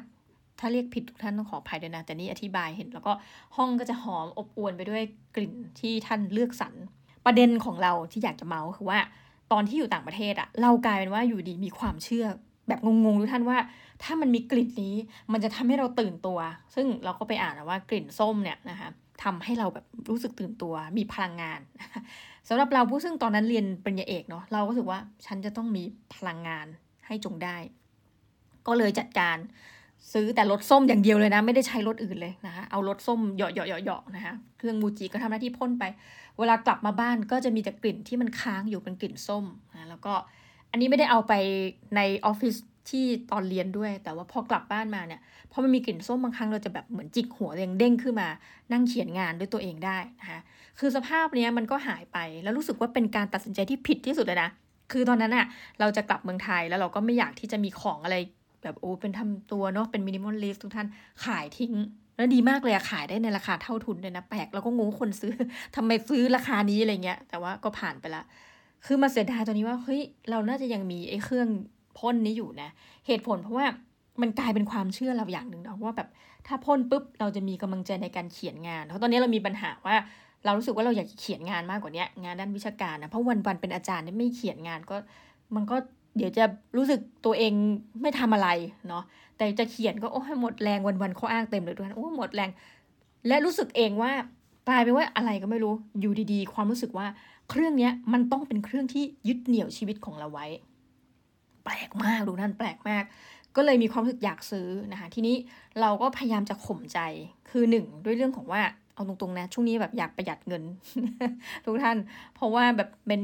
[0.61, 3.13] ถ้าเรียกผิดทุกท่านต้องขออภัยด้วยนะ แต่นี่อธิบายเห็น แล้วก็
[3.57, 5.03] ห้องก็จะหอมอบอวลไปด้วย
[5.37, 6.75] กลิ่นที่ท่านเลือกสรร
[7.25, 8.99] ประเด็นของเราที่อยากจะเมาส์คือว่า
[9.53, 12.27] ตอนที่อยู่ต่างประเทศอะเรากลายเป็นว่าอยู่ดีมีความเชื่อ
[12.69, 13.59] แบบงงๆทุกท่านว่า
[14.03, 14.95] ถ้ามันมีกลิ่นนี้
[15.33, 16.39] มันจะทำให้เราตื่นตัว
[16.75, 18.89] ซึ่งเราก็ไปอ่านว่ากลิ่นส้มเนี่ยนะคะ
[19.25, 21.61] ทำให้เราแบบรู้สึกตื่นตัวมีพลังงาน
[22.49, 25.83] สำหรับเราผู้ซึ่งตอนนั้นเรียนปริญญาเอกเนาะเราก็รู้สึกว่าฉันจะต้องมี
[26.15, 26.67] พลังงาน
[27.07, 27.57] ให้จงได้
[28.67, 29.37] ก็เลยจัดการ
[30.13, 35.85] ซื้อแต่รสส้มอย่างเดียวเลยนะ ไม่ได้ใช้รสอื่นเลยนะคะเอารสส้มเหยาะๆๆๆนะคะเครื่องมูจิก็ทำหน้าที่พ่นไป
[36.39, 40.15] เวลากลับมาบ้านก็จะมีแต่กลิ่นที่มันค้างอยู่เป็นกลิ่นส้มนะแล้วก็
[40.71, 41.33] อันนี้ไม่ได้เอาไป
[41.97, 42.57] ในออฟฟิศ
[42.91, 45.21] ที่ตอนเรียนด้วย แต่ว่าพอกลับบ้านมาเนี่ย
[45.53, 48.29] พอมันมีกลิ่นส้มบางครั้งเราจะแบบเหมือนจิกหัวเองเด้งขึ้นมา
[48.73, 50.41] นั่งเขียนงานด้วยตัวเองได้นะคะ
[50.79, 54.51] คือสภาพเนี้ยมันก็หายไปแล้วรู้สึกว่าเป็นการตัดสินใจที่ผิดที่สุดเลยนะ
[54.93, 55.47] คือตอนนั้นอะ
[55.81, 58.17] เราจะกลับเมืองไทยแล้วเราก็ไม่อยากที่จะมีของอะไร
[58.67, 60.87] แบบโอ้เป็นทำตัวเนาะเป็น minimalist ทุกท่าน
[61.25, 61.75] ขายทิ้ง
[62.17, 65.33] แล้วดีมากเลยอะขายได้ในราคาเท่าทุนเลยนะแปลกแล้วก็งงคนซื้อ
[65.77, 68.23] ทำไมซื้อราคานี้อะไรเงี้ย แต่ว่าก็ผ่านไปละ
[68.87, 71.49] คือมาเสียดายตัวนี้ว่าเฮ้ยเราน่าจะยังมีไอ้เครื่อง
[71.99, 72.71] พ่นนี้อยู่นะ
[73.07, 73.67] เหตุผลเพราะว่า
[74.21, 76.09] มันกลายเป็นความเชื่อเราอย่างหนึ่งเนาะว่าแบบ
[76.47, 79.97] ถ้าพ่นปุ๊บเราจะมีกำลังใจในการเขียนงาน เพราะตอนนี้เรามีปัญหาว่า
[80.45, 84.97] เรารู้สึกว่าเราอยากเขียนงานมากกว่านี้งานด้านวิชาการนะเพราะวันวันเป็นอาจารย์ไม่เขียนงานก็
[85.55, 85.77] มันก็
[86.17, 86.45] เดี๋ยวจะ
[86.77, 87.53] รู้สึกตัวเอง
[88.03, 88.49] ไม่ทำอะไร
[88.89, 89.03] เนาะ
[89.37, 92.51] แต่จะเขียนก็โอ้หมดแรงวันๆเขาอ้างเต็มเลยด้วยโอ้หมดแรง
[93.29, 94.13] และรู้สึกเองว่า
[94.69, 97.07] กลายเป็นว่าอะไรก็ไม่รู้อยู่ดีๆ ความรู้สึกว่า
[97.51, 100.47] เครื่องเนี้ยมันต้องเป็นเครื่องที่ยึดเหนี่ยวชีวิตของเราไว้
[101.65, 103.05] แปลกมากดูนั่นแปลกมาก
[103.57, 105.37] ก็เลยมีความรู้สึกอยากซื้อนะคะทีนี้
[105.81, 106.99] เราก็พยายามจะข่มใจ
[107.51, 108.63] คือหนึ่งด้วยเรื่องของว่า
[108.95, 110.63] เอาตรงๆนะช่วงนี้แบบอยากประหยัดเงิน
[111.65, 111.97] ทุกท่าน
[112.35, 113.23] เพราะว่าแบบเป็น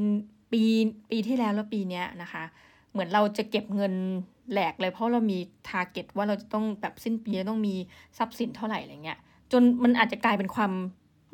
[0.51, 0.61] ปี
[1.09, 2.43] ปีที่แล้วแล้วปีนี้นะคะ
[2.93, 3.93] เหมือนเราจะเก็บเงิน
[4.51, 7.75] แหลกเลยเพราะเรามีทาร์เก็ตว่าเราจะต้องแบบสิ้นปีต้องมี
[8.17, 9.19] ทรัพย์สินเท่าไหร่อะไรเงี้ย
[9.51, 10.71] จนมันอาจจะกลายเป็นความ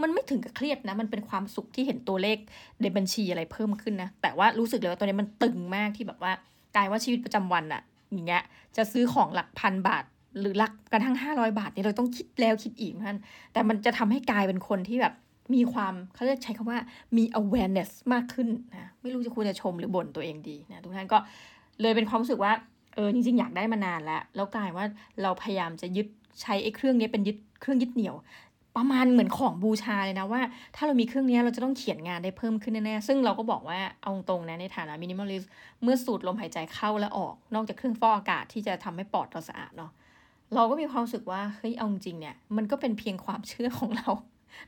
[0.02, 2.38] มันไม่ถึงกับเครียดนะ มันเป็นความสุขที่เห็นตัวเลข
[2.82, 6.34] ในบัญชีอะไรเพิ่มขึ้นนะ แต่ว่ารู้สึกเลยว่าตัวนี้มันตึงมากที่แบบว่า
[6.76, 8.44] กลายว่าชีวิตประจำวันอะอย่างเงี้ย
[8.78, 10.04] จะซื้อของหลักพันบาท
[10.40, 13.20] หรือหลักกระทั่งห้าร้อยบาทนี่เราต้องคิดแล้วคิดอีกท่าน
[13.54, 15.14] แต่มันจะทำให้กลายเป็นคนที่แบบ
[15.54, 16.80] มีความเขาเรียกใช้คำว่า
[17.18, 21.18] มี awareness มากขึ้นนะไม่รู้จะควรจะชมหรือบ่นตัวเองดีนะทุกท่านก็
[21.82, 22.52] เลยเป็นความรู้สึกว่า
[22.96, 24.86] เออจริงๆอยากได้มานานแล้ว แล้วกลายว่า
[25.22, 26.08] เราพยายามจะยึด
[26.42, 28.16] ใช้ไอ้เครื่องนี้เป็นยึดเครื่องยึดเหนี่ยว
[28.78, 30.42] ประมาณเหมือนของบูชาเลยนะว่า
[30.76, 35.44] ถ้าเรามีเครื่องนี้เราจะต้องเขียนงานได้เพิ่มขึ้นแน่ๆซึ่งเราก็บอกว่าเอาตรงนะในฐานะมินิมอลิส
[35.84, 39.92] เมื่อสูดลมหายใจเข้าและออก นอกจากเครื่องฟอกอากาศที่จะทำให้ปอดเราสะอาดเนาะ
[40.56, 44.12] เราก็มีความรู้สึกว่าเฮ้ยเอาจริงเนี่ยมันก็เป็นเพียงความเชื่อของเรา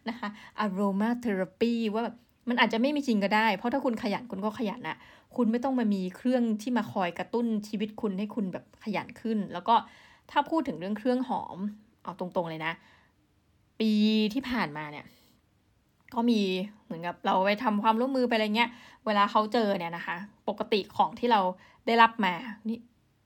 [0.09, 0.27] นะคะ
[0.63, 2.15] aroma therapy ว่าแบบ
[2.49, 4.97] มันอาจจะไม่มีจริงก็ได้ เพราะถ้าคุณขยันคุณก็ขยันอะ
[5.35, 9.75] คุณไม่ต้องมามีเครื่องที่มาคอยกระตุ้นชีวิตคุณให้คุณแบบขยันขึ้น แล้วก็
[10.31, 11.57] ถ้าพูดถึงเรื่องเครื่องหอม
[12.03, 12.73] เอาตรงๆเลยนะ
[13.79, 13.91] ปี
[14.33, 15.05] ที่ผ่านมาเนี่ย
[16.13, 16.41] ก็มี
[16.85, 18.69] เหมือนกับเราไปทำความร่วมมือไปอะไรเงี้ย
[19.05, 20.15] เวลาเขาเจอเนี่ยนะคะ
[20.49, 21.41] ปกติของที่เรา
[21.87, 22.33] ได้รับมา
[22.67, 22.77] นี่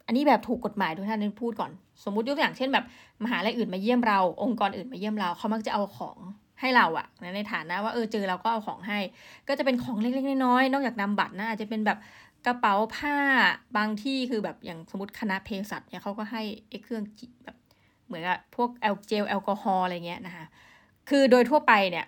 [0.08, 1.72] อันนี้แบบถูกกฎหมายทุกท่านพูดก่อน
[2.04, 2.86] สมมติยกตัวอย่างเช่นแบบ
[3.24, 6.18] มหาลัยอื่นมาเยี่ยมเรา องค์กรอื่นมาเยี่ยมเรา เขามักจะเอาของ
[6.60, 9.00] ให้เราอะในฐานะว่าเออเจอเราก็เอาของให้
[9.48, 11.98] ก็จะเป็นของเล็กๆน้อยๆนอกจากนำบัตรนะอาจจะเป็นแบบ
[12.46, 13.16] กระเป๋าผ้า
[13.78, 17.04] บางที่คือแบบอย่างสมมติคณะเภสัชเนี่ยเขาก็ให้ไอ้เครื่อง
[17.46, 17.58] แบบ
[18.06, 20.46] เหมือนกับพวกแอลเจลแอลกอฮอล์อะไรเงี้ยนะคะ
[21.10, 22.06] คือโดยทั่วไปเนี่ย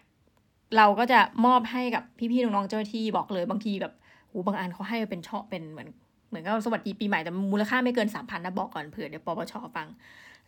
[0.78, 3.94] เราก็จะมอบให้กับพี่ๆน้องๆเจ้าหน้าที่บอกเลยบางทีแบบ
[4.32, 5.88] หูบางอันเขาให้เป็นช่อเป็นเหมือน
[6.30, 9.88] เหมือนกับสวัสดีปีใหม่แต่มูลค่าไม่เกินสามพันนะบอกก่อนเผื่อเดี๋ยวปปชฟัง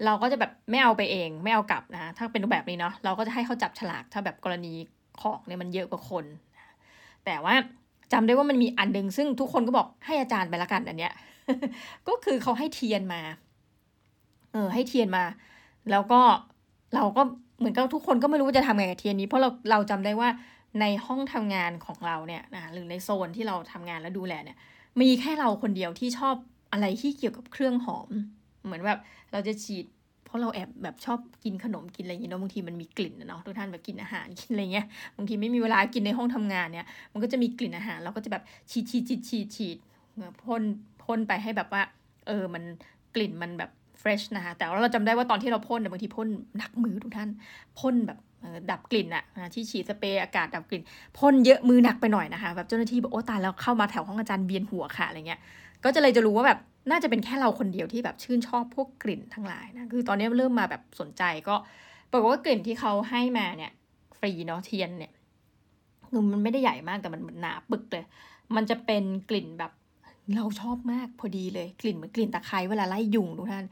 [0.05, 4.73] เราก็จะแบบไม่เอาไปเองไม่เอากลับนะถ้าเป็นแบบนี้เนาะเราก็จะให้เขาจับฉลากถ้าแบบกรณี
[5.21, 6.25] ของเนี่ยมันเยอะกว่าคน
[7.25, 7.55] แต่ว่า
[8.13, 11.13] จำได้ว่ามันมีอันหนึ่งซึ่งทุกคนก็บอกให้อาจารย์ไปละกันอันเนี้ย
[12.07, 13.21] ก็คือเขาให้เทียนมา
[14.53, 15.23] เออ ให้เทียนมา
[15.91, 16.21] แล้วก็
[16.95, 17.21] เราก็
[17.59, 20.29] เหมือนกับทุกคนก็ไม่รู้ว่าจะทำไงกับเทียนนี้ เพราะเราเราจำได้ว่า
[20.81, 24.57] ในห้องทำงานของเราเนี่ยนะหรือในโซนที่เราทำงานแล้วดูแลเนี่ย
[25.01, 26.35] มีแค่เราคนเดียวที่ชอบ
[26.71, 28.09] อะไรที่เกี่ยวกับเครื่องหอม
[28.69, 28.99] เหมือนแบบ
[29.31, 29.85] เราจะฉีด
[30.25, 34.85] เพราะเราแอบแบบชอบกินขนมกินอะไรอย่างเงี้ยเนาะบางทีมันมีกลิ่นเนาะทุกท่านแบบกินอาหารกินอะไรเงี้ย
[35.17, 39.77] บางทีไม่มีเวลากินในห้องทำงานเนี่ย มันก็จะมีกลิ่นอาหารเราก็จะแบบฉีดฉีดฉีดฉีดฉีด
[40.43, 40.63] พ่น
[41.03, 41.81] พ่นไปให้แบบว่า
[42.27, 42.63] เออมัน
[43.15, 46.27] กลิ่นมันแบบเฟรชนะคะแต่ว่าเราจำได้ว่าตอนที่เราพ่นบางทีพ่น
[46.57, 47.29] หนักมือทุกท่าน
[47.79, 48.19] พ่นแบบ
[48.71, 50.83] ดับกลิ่นอะที่ฉีดสเปรย์อากาศดับกลิ่น
[51.17, 55.39] พ่นเยอะมือหนักไปหน่อยนะคะแบบเจ้าหน้าที่บอกโอ้ตายแล้วเข้ามาแถวห้องอาจารย์เบียนหัวค่ะอะไรเงี้ย
[55.83, 56.59] ก็จะเลยจะรู้ว่าแบบ
[56.91, 61.55] น่าจะเป็นแค่เราคนเดียวที่แบบชื่นชอบพวกกลิ่นทั้งหลายนะ คือตอนนี้เริ่มมาแบบสนใจก็
[62.11, 63.71] บอกว่ากลิ่นที่เขาให้มาเนี่ย
[64.19, 65.11] ฟรีเนาะเทียนเนี่ย
[66.09, 68.05] คือมันไม่ได้ใหญ่มากแต่มันหนาปึกเลย
[68.55, 69.71] มันจะเป็นกลิ่นแบบ
[70.35, 73.65] เราชอบมากพอดีเลยกลิ่นเหมือนกลิ่นตะไคร้เวลาไล่ยุงทุกท่าน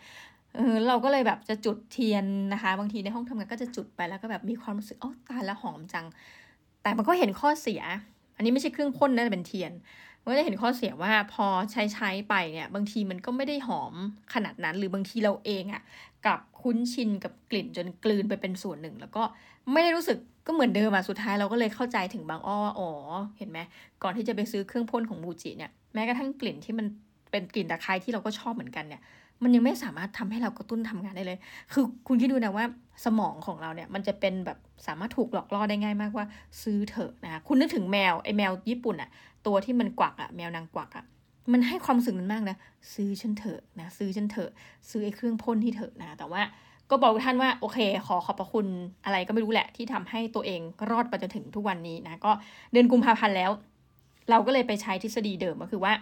[0.55, 6.05] เออเราก็เลยแบบจะจุดเทียนนะคะ บางทีในห้องทำงานก็จะจุดไปแล้วก็แบบมีความรู้สึกอ๋อตายล้วหอมจัง
[6.81, 7.81] แต่มันก็เห็นข้อเสีย
[8.35, 9.71] อันนี้ไม่ใช่เครื่องพ่นนะแต่เป็นเทียน
[10.27, 13.93] ก็จะเห็นข้อเสียว่าพอใช้ใช้ไปเนี่ยบางทีมันก็ไม่ได้หอม
[14.33, 15.81] ขนาดนั้น หรือบางทีเราเองอะ่ะ
[16.25, 19.23] กับคุ้นชินกับกลิ่นจนกลืนไปเป็นส่วนหนึ่ง แล้วก็
[19.71, 22.89] ไม่ได้รู้สึกก็เหมือนเดิมอะสุดท้ายเราก็เลยเข้าใจถึงบางอ้ออ๋อ
[23.37, 23.59] เห็นไหม
[24.03, 26.87] ก่อนที่จะไปซื้อเครื่องพ่นของมูจิเนี่ยแม้กระทั่งกลิ่นที่มัน
[27.31, 29.01] เป็นกลิ่นตะไคร้ที่เราก็ชอบเหมือนกันเนี่ย
[29.43, 31.37] มันยังไม่สามารถทำให้เรากระตุ้นทำงานได้เลย
[31.73, 32.65] คือคุณคิดดูนะว่า
[33.05, 36.25] สมองของเราเนี่ยมันจะเป็นแบบสามารถถูกหลอกล่อได้ง่ายมากว่า
[36.61, 39.09] ซื้อเถอะนะคะคุณนึกถึงแมวไอ้แมวญี่ปุ่นอะ
[39.47, 41.05] ตัวที่มันกวักอะแมวนางกวักอะ
[41.51, 42.57] มันให้ความรู้สึกนั้นมากนะ
[42.93, 44.49] ซื้อฉันเถอะนะซื้อฉันเถอะ
[44.89, 46.41] ซื้อไอ้เครื่องพ่นที่เถอะนะ แต่ว่า
[46.89, 48.67] ก็บอกท่านว่าโอเค ขอขอบพระคุณ
[49.05, 52.31] อะไรก็ไม่รู้แหละ ที่ทำให้ตัวเองรอดไปจนถึงทุกวันนี้นะ ก็
[52.71, 53.51] เดือนกุมภาพันธ์แล้ว
[54.29, 55.93] เราก็เลยไปใช้ทฤษฎีเดิมก็คือว่า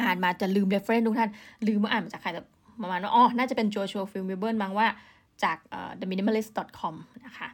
[0.00, 1.30] อ่านมาจะลืม reference ทุกท่าน
[1.68, 2.42] ลืมว่าอ่านมาจากใครแต่
[2.82, 4.86] ประมาณว่าอ๋อน่าจะเป็นโจชัวฟิลด์มิลเบิร์นมั้งว่า
[5.42, 5.56] จาก
[6.00, 6.94] theminimalist.com
[7.26, 7.48] นะคะ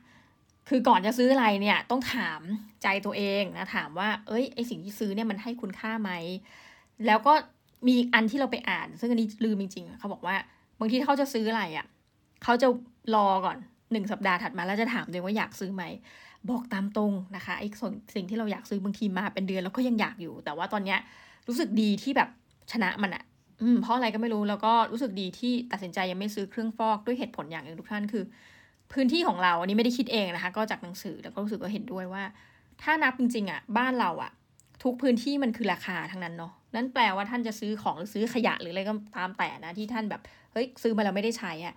[0.75, 2.41] คือก่อนจะซื้ออะไรเนี่ยต้องถาม
[2.83, 6.11] ใจตัวเองนะถามว่า เอ้ยไอสิ่งที่ซื้อเนี่ยมันให้คุณค่าไหม
[7.07, 7.33] แล้วก็
[7.89, 10.37] มีอันที่เราไปอ่าน ซึ่งอันนี้ลืมจริงๆเขาบอกว่า
[10.81, 11.87] บางทีเขาจะซื้ออะไรอะ่ะ
[12.45, 12.69] เขาจะ
[13.15, 13.59] รอก่อน
[13.93, 15.85] หนึ่งสัปดาห์ถัดมาแล้วจะถามตัวเองว่าอยากซื้อไหม
[16.51, 20.99] บอกตามตรงนะคะไอ้ส่วนสิ่งที่เราอยากซื้อบางทีมาเป็นเดือนแล้วก็ยังอยากอยู่ แต่ว่าตอนเนี้ย
[21.49, 22.29] รู้สึกดีที่แบบ
[22.73, 23.25] ชนะมันอะ
[23.61, 28.25] อืมเพราะอะไรก็ไม่รู้แล้วก็รู้สึกดีที่ตัดสินใจยังไม่ซื้อเครื่องฟอกด้วยเหตุผลอย่างหนึ่งทุกท่านคือ
[28.93, 32.23] พื้นที่ของเราอันนี้ไม่ได้คิดเองนะคะ ก็จากหนังสือแล้วก็รู้สึกว่าเห็นด้วยว่า
[32.83, 34.33] ถ้านับจริงๆอะบ้านเราอะ
[34.83, 41.75] ทุกพื้นที่มันคือราคาทั้งนั้นเนาะนั่นแปลว่าท่านจะซื้อของหรือซื้อขยะหรืออะไรก็ตามแต่นะที่ท่านแบบเฮ้ยซื้อมาแล้วไม่ได้ใช้อะ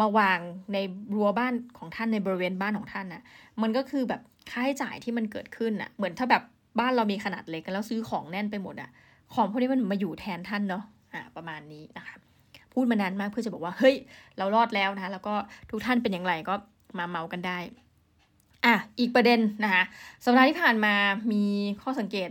[0.00, 0.38] มาวาง
[0.72, 0.78] ใน
[1.14, 3.22] รั้วบ้านของท่านในบริเวณบ้านของท่านอะ
[3.62, 6.42] มันก็คือแบบค่าใช้จ่ายที่มันเกิดขึ้นอะ เหมือนถ้าแบบ
[6.80, 8.90] บ้านเรามีขนาดเล็กแล้วซื้อของแน่นไปหมดอะ
[9.34, 12.16] ของพวกนี้มันมาอยู่แทนท่านเนาะ อ่า ประมาณนี้นะคะ
[12.78, 13.96] พูดมานานมากเพื่อจะบอกว่าเฮ้ย
[14.38, 15.34] เรารอดแล้วนะคะแล้วก็
[15.70, 16.54] ทุกท่านเป็นอย่างไรก็
[16.98, 17.58] มาเมากันได้
[18.64, 19.82] อะอีกประเด็นนะคะ
[20.24, 20.94] สัปดาห์ที่ผ่านมา
[21.32, 21.44] มี
[21.82, 22.28] ข้อสังเกต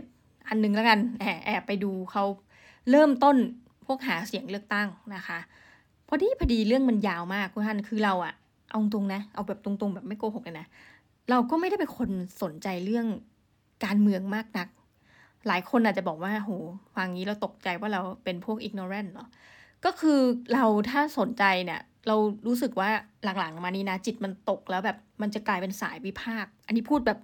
[0.48, 2.24] อันนึงแล้วกันแอบแอบไปดูเขา
[2.90, 3.36] เริ่มต้น
[3.86, 5.38] พวกหาเสียงเลือกตั้งนะคะ
[6.08, 8.34] พอดีพอดีเรื่องมันยาวมากคุณท่านคือเราอะ
[8.70, 10.66] เอาตรงนะ เอาแบบตรงๆ แบบไม่โกหกเลยนะ
[11.30, 12.10] เราก็ไม่ได้เป็นคน
[12.42, 13.06] สนใจเรื่อง
[13.84, 14.68] การเมืองมากนัก
[15.48, 16.50] หลายคนอาจจะบอกว่าโห
[16.94, 19.28] ฟังงี้เราตกใจว่าเราเป็นพวก ignorant เนาะ
[19.84, 20.20] ก็คือ
[20.52, 22.90] เราถ้าสนใจเนี่ยเรารู้สึกว่า
[23.38, 27.18] หลังๆมานี้นะ จิตมันตกแล้วแบบมันจะกลายเป็นสายวิพากษ์อันนี้พูดแบบ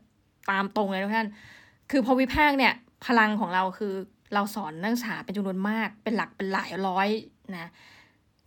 [0.50, 1.28] ตามตรงเลยทุกท่าน
[1.90, 2.72] คือพอวิพากษ์เนี่ย
[3.06, 3.94] พลังของเราคือ
[4.34, 7.08] เราสอนนักศึกษาเป็นจำนวนมากเป็นหลักเป็นหลายร้อย
[7.52, 7.70] นะ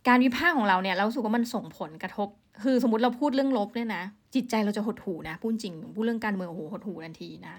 [0.08, 2.28] การวิพากษ์ของเราเนี่ยเราสึกว่ามันส่งผลกระทบ
[2.62, 4.02] คือสมมติเราพูดเรื่องลบเนี่ยนะ
[4.34, 7.54] จิตใจเราจะหดหูนะพูดจริงพูดเรื่องการเมืองโอ้โหหดหูทันทีนะ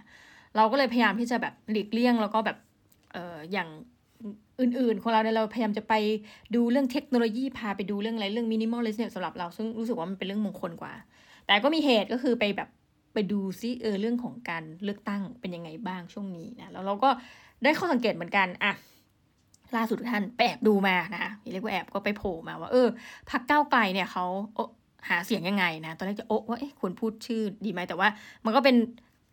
[0.55, 2.57] เราก็เลยพยายามที่จะแบบหลีกเลี่ยงแล้วก็แบบ
[3.13, 3.69] เอออย่าง
[4.61, 5.93] อื่นๆ ของเราเนี่ยเราพยายามจะไป
[6.55, 10.93] ดูเรื่องเทคโนโลยีพาไปดูเรื่องอะไรเรื่องมินิมอลเลสเนี่ยสำหรับเราซึ่งรู้สึกว่ามันเป็นเรื่องมงคลกว่า
[11.45, 12.69] แต่ก็มีเหตุก็คือไปแบบ
[13.13, 17.09] ไปดูซิเออเรื่องของการเลือกตั้งเป็นยังไงบ้างช่วงนี้นะแล้วเราก็
[17.63, 18.73] ได้ข้อสังเกตเหมือนกันอะ
[19.75, 22.87] ล่าสุดท่านแอบดูมานะเรียกว่าแอบก็ไปโผล่มาว่าเออ
[23.29, 24.25] พรรคก้าวไกลเนี่ยเขา
[25.09, 28.07] หาเสียงยังไงนะ ตอนแรกจะโอ้ว่าเอ๊ะควรพูดชื่อดีไหมแต่ว่า
[28.45, 28.75] มันก็เป็น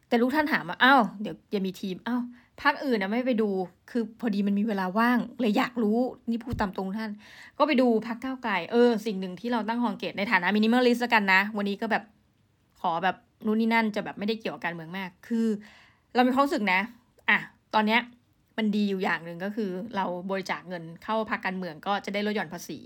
[0.08, 2.22] แต่ลูกท่านถามว่าอ้าวเดี๋ยวจะมีทีมอ้าว
[2.60, 3.48] ภาคอื่นนะไม่ไปดู
[3.90, 5.98] คือพอดีมันมีเวลาว่าง เลยอยากรู้
[6.30, 7.10] นี่พูดตามตรงท่าน
[7.58, 12.04] ก็ไปดูพรรคก้าวไกลเออ สิ่งหนึ่งที่เราตั้งข้อสังเกตในฐานะ minimalist กันนะ วันนี้ก็แบบ
[12.80, 13.16] ขอแบบ
[13.46, 15.46] นู่นนี่นั่นจะแบบไม่ได้เกี่ยวกับการเมืองมาก คือ
[16.14, 16.80] เรามีความรู้สึกนะ
[17.30, 17.38] อะ
[17.74, 18.00] ตอนเนี้ย
[18.58, 22.78] มันดีอยู่อย่างหนึ่งก็คือ เราบริจาคเงินเข้าพักการเมืองก็จะได้ลดหย่อนภาษี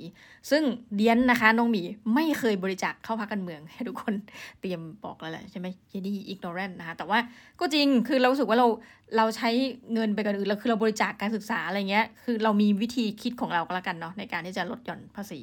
[0.51, 0.63] ซึ่ง
[0.95, 1.83] เดียนนะคะน้องหมี
[2.15, 4.15] ไม่เคยบริจาคเข้าพักการเมืองให้ทุกคน
[4.61, 7.19] เตรียมบอกแล้วแหละใช่ไหมยดีอิกโนเรนนะคะแต่ว่า
[7.61, 8.69] ก็จริงคือเราสึกว่าเรา
[9.17, 9.51] เราใช้
[9.95, 15.41] เงินไปกันอื่นเราคือเราบริจาคการศึกษาอะไรเงี้ยคือเรามีวิธีคิดของเราก็แล้วกันเนาะในการที่จะลดหย่อนภาษี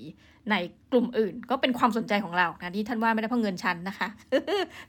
[0.51, 0.55] ใน
[0.91, 4.07] กลุ่มอื่น ก็เป็นความสนใจของเรานะที่ท่านว่าไม่ได้เพราะเงินชั้นนะคะ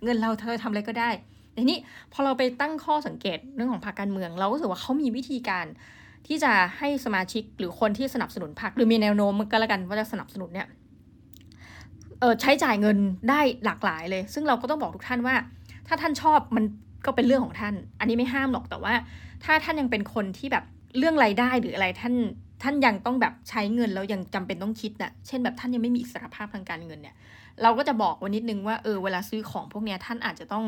[0.05, 1.11] เงินเราเธอทำอะไรก็ได้
[1.57, 1.79] ทีนี้
[2.13, 5.67] พอเราไปตั้งข้อสังเกตเรื่องของพรรคการเมือง เราก็รู้สึกว่าเขามีวิธีการ
[6.27, 10.69] ที่จะให้สมาชิกหรือคนที่สนับสนุนพรรคหรือมีแนวโน้มก็แล้วกันว่าจะสนับสนุนเนี่ย
[12.21, 12.99] เออใช้จ่ายเงิน
[13.31, 15.35] ได้หลากหลายเลย ซึ่งเราก็ต้องบอกทุกท่านว่า
[15.87, 16.65] ถ้าท่านชอบมัน
[17.07, 18.95] ก็เป็นเรื่องของท่าน อันนี้ไม่ห้ามหรอกแต่ว่า
[19.45, 20.65] ถ้าท่านยังเป็นคนที่แบบ
[20.99, 22.15] เรื่องรายได้หรืออะไรท่าน
[22.63, 27.15] ท่านยังต้องแบบใช้เงินแล้วยังจำเป็นต้องคิดนะ่ะ เช่นแบบท่านยังไม่มีอิสรภาพทางการเงินเนี่ย
[27.63, 30.65] เราก็จะบอกวันนิดนึงว่าเออเวลาซื้อของพวกเนี้ยท่านอาจจะต้อง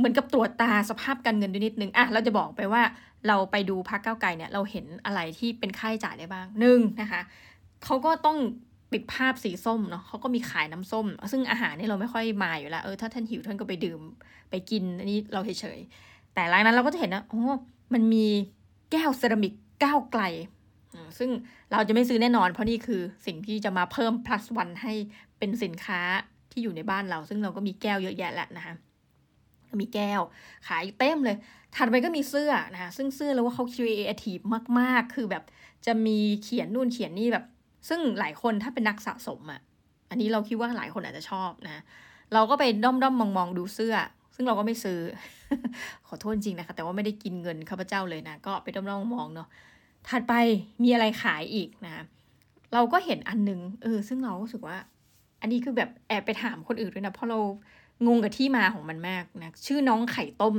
[0.00, 2.82] เหมือนกับตรวจตาสภาพการเงินด้วยนิดนึงอะเราจะบอกไปว่า
[3.28, 7.20] เราไปดูพักเก้าไก่เนี่ยเราเห็นอะไรที่เป็นค่าใช้จ่ายได้บ้างหนึ่งนะคะ
[7.84, 8.38] เขาก็ต้อง
[8.92, 14.00] ปิดภาพสีส้มเนาะเขาก็มีขายน้ำส้ม ซึ่งอาหารนี่เราไม่ค่อยมาอยู่แล้วเออถ้าท่านหิวท่านก็ไปดื่ม
[14.50, 17.42] ไปกินอันนี้เราเฉยๆแต่ร้านนั้นเราก็จะเห็นนะโอ้
[17.94, 18.26] มันมี
[18.92, 19.52] แก้วเซรามิก
[19.84, 20.22] ก้าวไกล
[21.18, 21.30] ซึ่ง
[21.70, 24.92] เราจะไม่ซื้อแน่นอน เพราะนี่คือสิ่งที่จะมาเพิ่ม plus one ให้
[25.38, 26.00] เป็นสินค้า
[26.50, 28.74] ที่อยู่ในบ้านเรา ซึ่งเราก็มีแก้วเยอะแยะแหละนะคะ
[29.82, 30.20] มีแก้ว
[30.68, 31.36] ขายเต็มเลย
[31.76, 34.38] ถัดไปก็มีเสื้อนะคะซึ่งเสื้อแล้วว่าเขาครีเอทีฟ
[34.78, 35.44] มาก ๆ คือแบบ
[35.86, 37.44] จะมีเขียนนู่นเขียนนี่แบบ
[37.88, 39.60] ซึ่งหลายคนถ้าเป็นนักสะสมอะ่ะ
[40.10, 41.82] อันนี้เราคิดว่าหลายคนอาจจะชอบนะ
[42.34, 43.94] เราก็ไปด้อมด้อมมองมองดูเสื้อ
[44.34, 45.00] ซึ่งเราก็ไม่ซื้อ
[46.06, 49.48] ขอโทษจริงนะคะ แต่ว่าไม่ได้กินเงินข้าพเจ้าเลยนะ ก็ไปด้อมด้อมมองเนาะ
[50.08, 50.34] ถัดไป
[50.82, 52.04] มีอะไรขายอีกนะ
[52.74, 54.76] เราก็เห็นอันนึง เออ ซึ่งเรารู้สึกว่า
[55.40, 57.38] อันนี้คือแบบแอบไปถามคนอื่นด้วยนะ เพราะเรา
[58.06, 60.56] งงกับที่มาของมันมากนะชื่อน้องไข่ต้ม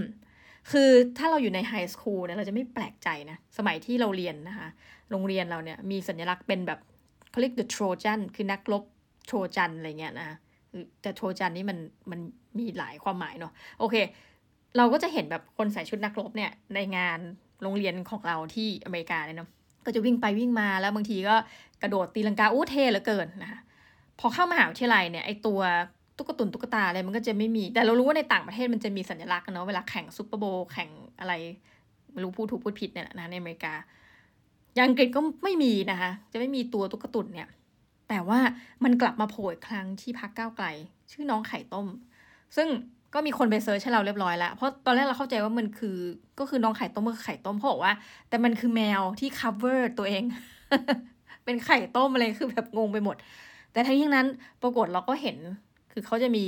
[0.72, 4.68] คือถ้าเราอยู่ในไฮสคูลเนี่ยเราจะไม่แปลกใจนะ สมัยที่เราเรียนนะคะ
[5.12, 6.80] โรงเรียนเราเนี่ยมีสัญลักษณ์เป็นแบบ
[7.30, 8.84] เขาเรียก the Trojan คือนักรบ
[9.28, 10.38] โทรจันอะไรเงี้ยนะ
[11.02, 11.78] แต่โทรจันนี่มัน
[12.12, 12.20] มัน
[12.58, 13.96] มีหลายความหมายเนาะโอเค
[14.78, 17.20] เราก็จะเห็นแบบคนใส่ชุดนักรบเนี่ยในงาน
[17.62, 19.50] โรงเรียนของเราที่อเมริกาเนี่ยเนาะ
[19.86, 21.36] ก็จะวิ่งไปวิ่งมาแล้วบางทีก็
[21.82, 23.60] กระโดดตีลังกาอู้เท่เหลือเกินนะคะ
[24.20, 25.62] พอเข้ามหาวิทยาลัยเนี่ยไอตัว
[26.18, 31.34] ตุ๊กตุนตุ๊กตาอะไรมันก็จะไม่มี แต่เรารู้ว่าในต่างประเทศมันจะมีสัญลักษณ์เนาะเวลาแข่งซุปเปอร์โบแข่งอะไร
[32.12, 33.74] ไม่รู้พูดถูกพูดผิดเนี่ยนะในอเมริกา
[34.76, 37.50] อย่างอังกฤษก็ไม่มีนะคะ จะไม่มีตัวตุ๊กตุนเนี่ย
[38.10, 38.40] แต่ว่า
[38.84, 40.68] มันกลับมาโผล่อีกครั้งที่พักก้าวไกล
[41.12, 41.88] ชื่อน้องไข่ต้ม
[42.56, 42.68] ซึ่ง
[43.14, 45.98] ก็มีคนไป search ให้เราเรียบร้อยแล้ว เพราะตอนแรกเราเข้าใจว่ามันคือ
[46.40, 47.94] ก็คือน้องไข่ต้มก็คือไข่ต้มเพราะว่า
[48.30, 50.24] แต่มันคือแมวที่ cover ตัวเอง
[51.46, 53.16] เป็นไข่ต้มอะไรคือแบบงงไปหมด
[53.72, 54.28] แต่ทั้งนี้นั้น
[54.62, 55.38] ปรากฏเราก็เห็น
[55.92, 56.46] คือเขาจะมี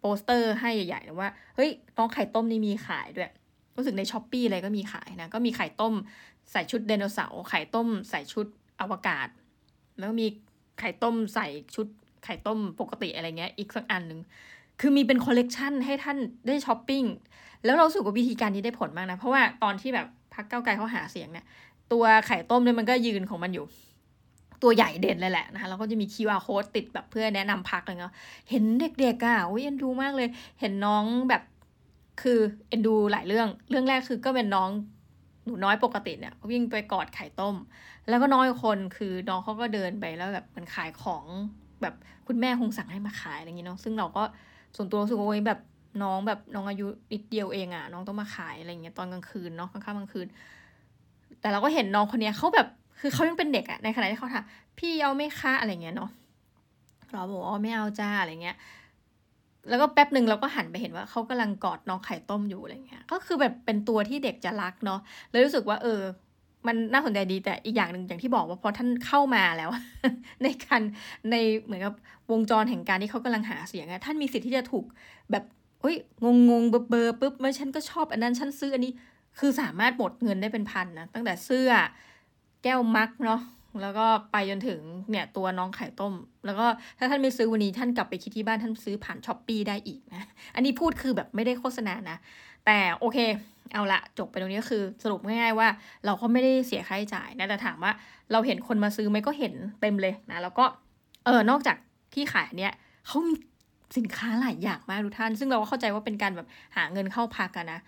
[0.00, 3.30] โปสเตอร์ให้ใหญ่ๆนะว่า เฮ้ยน้องไข่ต้มนี่มีขายด้วย
[3.76, 5.94] รู้สึกใน Shopee อะไรก็มีขายนะ ก็มีไข่ต้ม
[6.52, 8.46] ใส่ชุดไดโนเสาร์ ไข่ต้มใส่ชุด
[8.80, 9.28] อวกาศ
[9.98, 10.26] แล้วก็มี
[10.78, 11.86] ไข่ต้มใส่ชุด
[12.24, 14.20] ไข่ต้มปกติอะไรเงี้ย อีกสักอันหนึ่ง
[14.80, 17.04] คือมีเป็นคอลเลกชันให้ท่านได้ช้อปปิ้ง
[17.64, 21.46] แล้วเรารู้สึกว่าวิธีการนี้ได้ผลมากนะ เพราะว่าตอนที่แบบพรรคก้าวไกลเขาหาเสียงเนี่ย
[21.92, 23.64] ตัวไข่ต้มเนี่ยมันก็ยืนของมันอยู่
[24.64, 28.14] ตัวใหญ่เด่นเลยแหละนะคะแล้วก็จะมี QR code ติดแบบเพื่อแนะนำพรรคอะไรเงี้ย
[28.50, 30.28] เห็นเด็กๆอะอุ้ยเอ็นดูมากเลย
[30.60, 31.42] เห็นน้องแบบ
[32.22, 34.70] คือเอ็นดูหลายเรื่อง เรื่องแรกคือก็เป็นน้อง
[35.44, 37.54] หนูน้อยปกติเนี่ยวิ่งไปกอดไข่ต้ม
[38.08, 41.24] แล้วก็น้อยคนคือน้องเขาก็เดินไปแล้วแบบมันขายของ
[41.82, 41.94] แบบ
[42.26, 44.22] คุณแม่คงสั่งให้มาขายอะไรอย่างเงี้เนาะซึ่งเราก็
[44.76, 45.60] ส่วนตัวรู้สึกว่าแบบ
[46.02, 50.26] น้องแบบน้องอายุนิดเดียวเองอะ่ะน้องต้องมาขายอะไรเงี้ยตอนกลางคืนเนาะกลางค่ำกลางคืน
[51.40, 52.68] แต่เราก็เห็นน้องคนเนี้ยเขาแบบ
[53.06, 54.44] คือเขายังเป็นเด็กอะในขณะที่เขาถาม
[54.78, 56.10] พี่เอาไม่คะอะไรเงี้ยเนาะ
[57.12, 58.56] เราบอกว่าไม่เอาจ้าอะไรเงี้ย
[59.68, 66.00] แล้วก็แป๊บหนึ่งเราก็หันไปเห็นว่าเขากำลังกอดน้องไข่ต้มอยู่อะไรเงี้ย ก็คือแบบเป็นตัวที่เด็กจะรักเนาะเลยรู้สึกว่า เออ
[66.66, 69.70] มันน่าสนใจดีแต่อีกอย่างหนึ่งอย่างที่บอกว่าพอท่านเข้ามาแล้ว
[70.42, 70.82] ในการ
[71.30, 71.94] ในเหมือนกับ
[72.30, 74.84] วงจรแห่งการที่เขากำลังหาเสียงอะท่านมีสิทธิ์ที่จะถูก
[75.30, 75.44] แบบ
[75.80, 78.92] เฮ้ยงงงเบอร์เบอร์ปุ๊บเมื่อฉันก็ชอบอันนั้นฉันซื้ออันนี้
[79.38, 81.70] คือสามารถหมดเงินได้เป็นพันนะตั้งแต่เสื้อ
[82.64, 83.40] แก้วมักเนาะ
[83.82, 86.14] แล้วก็ไปจนถึงเนี่ยตัวน้องไข่ต้ม
[86.46, 86.66] แล้วก็
[86.98, 90.22] ถ้าท่านไม่ซื้อวันนี้ท่านกลับไปคิดที่บ้านท่านซื้อผ่านช้อปปีได้อีกนะ
[90.54, 92.16] อันนี้พูดคือแบบไม่ได้โฆษณานะ
[92.66, 93.18] แต่โอเค
[93.72, 95.68] เอาละจบไปตรงนี้ก็คือสรุปง่ายๆว่า
[96.04, 97.92] เราก็ไม่ได้เสียค่าใช้จ่ายนะ แต่ถามว่า
[98.32, 100.64] เราเห็นคนมาซื้อไหมก็เห็นเต็มเลยนะ แล้วก็
[101.24, 101.76] เออนอกจาก
[102.14, 102.72] ที่ขายเนี่ย
[103.06, 103.34] เขามี
[103.96, 107.80] สินค้าหลายอย่างมากทุกท่าน ซึ่งเราก็เข้าใจว่าเป็นการแบบหาเงินเข้าพรรคกันนะ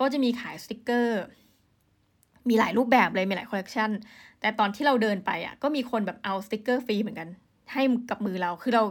[0.00, 1.22] ก็จะมีขายสติกเกอร์
[2.48, 3.90] มีหลายรูปแบบเลยมีหลายคอลเลกชัน
[4.40, 7.28] แต่ตอนที่เราเดินไปอะก็มีคนแบบเอาสติกเกอร์ฟรีเหมือนกัน
[7.72, 8.82] ให้กับมือเราคือเรา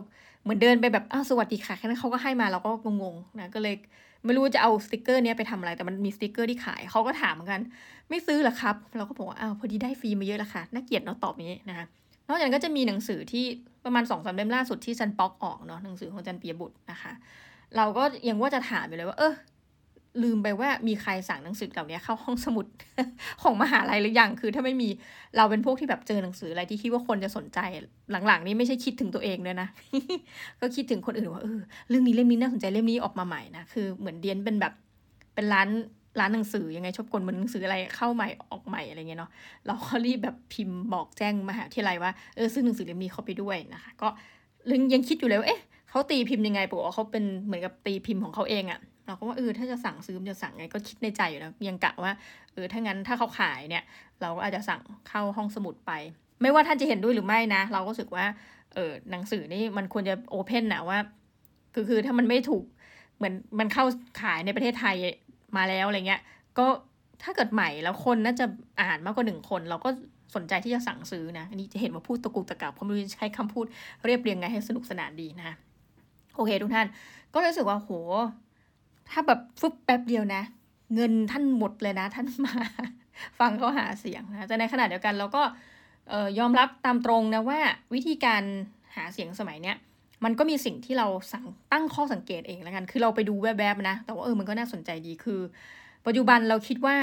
[0.43, 2.69] เหมือนเดินไปแบบอ้าวสวัสดีค่ะแค่นั้นเขาก็ให้มาเราก็
[3.01, 3.75] งงๆนะก็เลย
[4.25, 7.61] ไม่รู้จะเอาสติกเกอร์นี้ไปทำอะไรแต่มันมีสติกเกอร์ที่ขายเขาก็ถามเหมือนกัน
[8.09, 11.85] ไม่ซื้อหรอครับ เราก็บอกว่าอ้าวพอดีได้ฟรีมาเยอะแล้วค่ะน่าเกลียดเนาะตอบนี้นะคะ
[12.27, 13.45] นอกจากนั้นก็จะมีหนังสือที่
[13.85, 17.11] ประมาณสองสามเล่มล่าสุดที่จันป๊อกออกเนาะหนังสือของจันเปียบุตรนะคะ
[17.75, 19.33] เราก็ยังว่าจะถามอยู่เลยว่าเออ
[20.23, 22.65] ลืมไปว่ามีใครสั่งหนังสือเหล่านี้เข้าห้องสมุด
[23.43, 24.89] ของมหาลัยหรือยังคือ ถ้าไม่มี
[25.38, 27.60] เราเป็นพวกที่แบบเจอหนังสืออะไรที่คิดว่าคนจะสนใจ
[28.28, 29.67] หลังๆ นี้ไม่ใช่คิดถึงตัวเองเลยนะ
[30.60, 34.73] ก็คิดถึงคนอื่นว่าเออเรื่องนี้เล่มนี้น่าสนใจเล่มนี้ออกมาใหม่นะคือเหมือนเดียนเป็นแบบ
[35.34, 35.69] เป็นร้าน
[36.19, 39.32] ร้านหนังสือยังไงชอบกลเหมือนหนังสืออะไรเข้าใหม่ออกใหม่อะไรเงี้ยเนาะ
[39.65, 44.08] เราก็รีบแบบพิมพ์บอกแจ้งมหาวิทยาลัยว่าเออซื้อหนังสือเล่มนี้เข้าไปด้วยนะคะ ก็
[44.93, 52.11] ยังคิดอยู่เลยว่าเอ๊ะเขาตีพิมพ์ยังไงปกว่าเขาเป็นเหมือนกับตีพิมพ์ของเขาเองอะ เราก็ว่าเออถ้าจะสั่งซื้อจะสั่งไงก็คิดในใจอยู่นะยังกะว่า
[52.53, 53.83] เออถ้างั้นถ้าเขาขายเนี่ย
[54.21, 55.91] เราก็อาจจะสั่งเข้าห้องสมุดไป
[56.41, 58.25] ไม่ว่าท่านจะเห็นด้วยหรือไม่นะ เราก็รู้สึกว่า
[58.73, 60.97] เออหนังสือนี่มันควรจะโอเพนนะว่า
[61.73, 62.63] คือคือถ้ามันไม่ถูก
[63.17, 63.85] เหมือนมันเข้า
[64.21, 64.95] ขายในประเทศไทย
[65.57, 66.21] มาแล้วอะไรเงี้ย
[66.57, 66.65] ก็
[67.23, 68.45] ถ้าเกิดใหม่แล้วคนน่าจะ
[68.81, 69.89] อ่านมากกว่าหนึ่งคน เราก็
[70.35, 73.65] สนใจที่จะสั่งซื้อนะอันนี้จะเห็นว่าพูดตะกุกตะกักเพราะไม่รู้ใช้คำพูด
[74.05, 75.55] เรียบเรียงไงให้สนุกสนานดีนะ
[76.35, 76.87] โอเคทุกท่าน
[77.33, 77.89] ก็รู้สึกว่าโห
[79.09, 80.43] ถ้าแบบฟึบแป๊บเดียวนะ
[80.95, 82.53] เงินท่านหมดเลยนะ ท่านมา
[83.39, 85.43] ฟังเขาหาเสียงนะแต่ในขณะเดียวกันเราก็
[86.39, 87.59] ยอมรับตามตรงนะว่า
[87.93, 88.43] วิธีการ
[88.95, 89.77] หาเสียงสมัยเนี้ย
[90.23, 95.39] มันก็มีสิ่งที่เราสั่งตั้งข้อสังเกตเองแล้วกัน คือเราไปดูแวบๆนะ แต่ว่าเออ มันก็น่าสนใจดี คือ
[96.05, 96.95] ปัจจุบันเราคิดว่า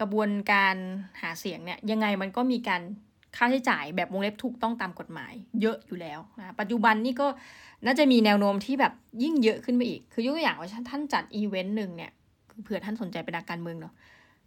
[0.00, 0.76] กระบวนการ
[1.20, 2.82] หาเสียงเนี่ยยังไงมันก็มีการ
[3.36, 7.26] ค่าใช้จ่ายแบบวงเล็บถูกต้องตามกฎหมาย เยอะอยู่แล้วนะปัจจุบันนี่ก็
[7.86, 12.12] น่าจะมีแนวโน้มที่แบบยิ่งเยอะขึ้นไปอีก คือยกตัวอย่างว่าท่านจัดอีเวนต์หนึ่งเนี่ย
[12.62, 13.94] เผื่อท่านสนใจเป็นนักการเมืองเนาะ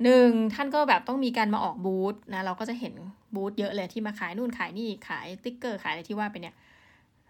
[0.03, 2.93] หนึ่งท่านก็แบบต้องมีการมาออกบูธนะเราก็จะเห็น
[3.35, 6.55] บูธเยอะเลยที่มาขายนู่นขายนี่ขายติ๊กเกอร์ขายอะไรที่ว่าไปเนี่ย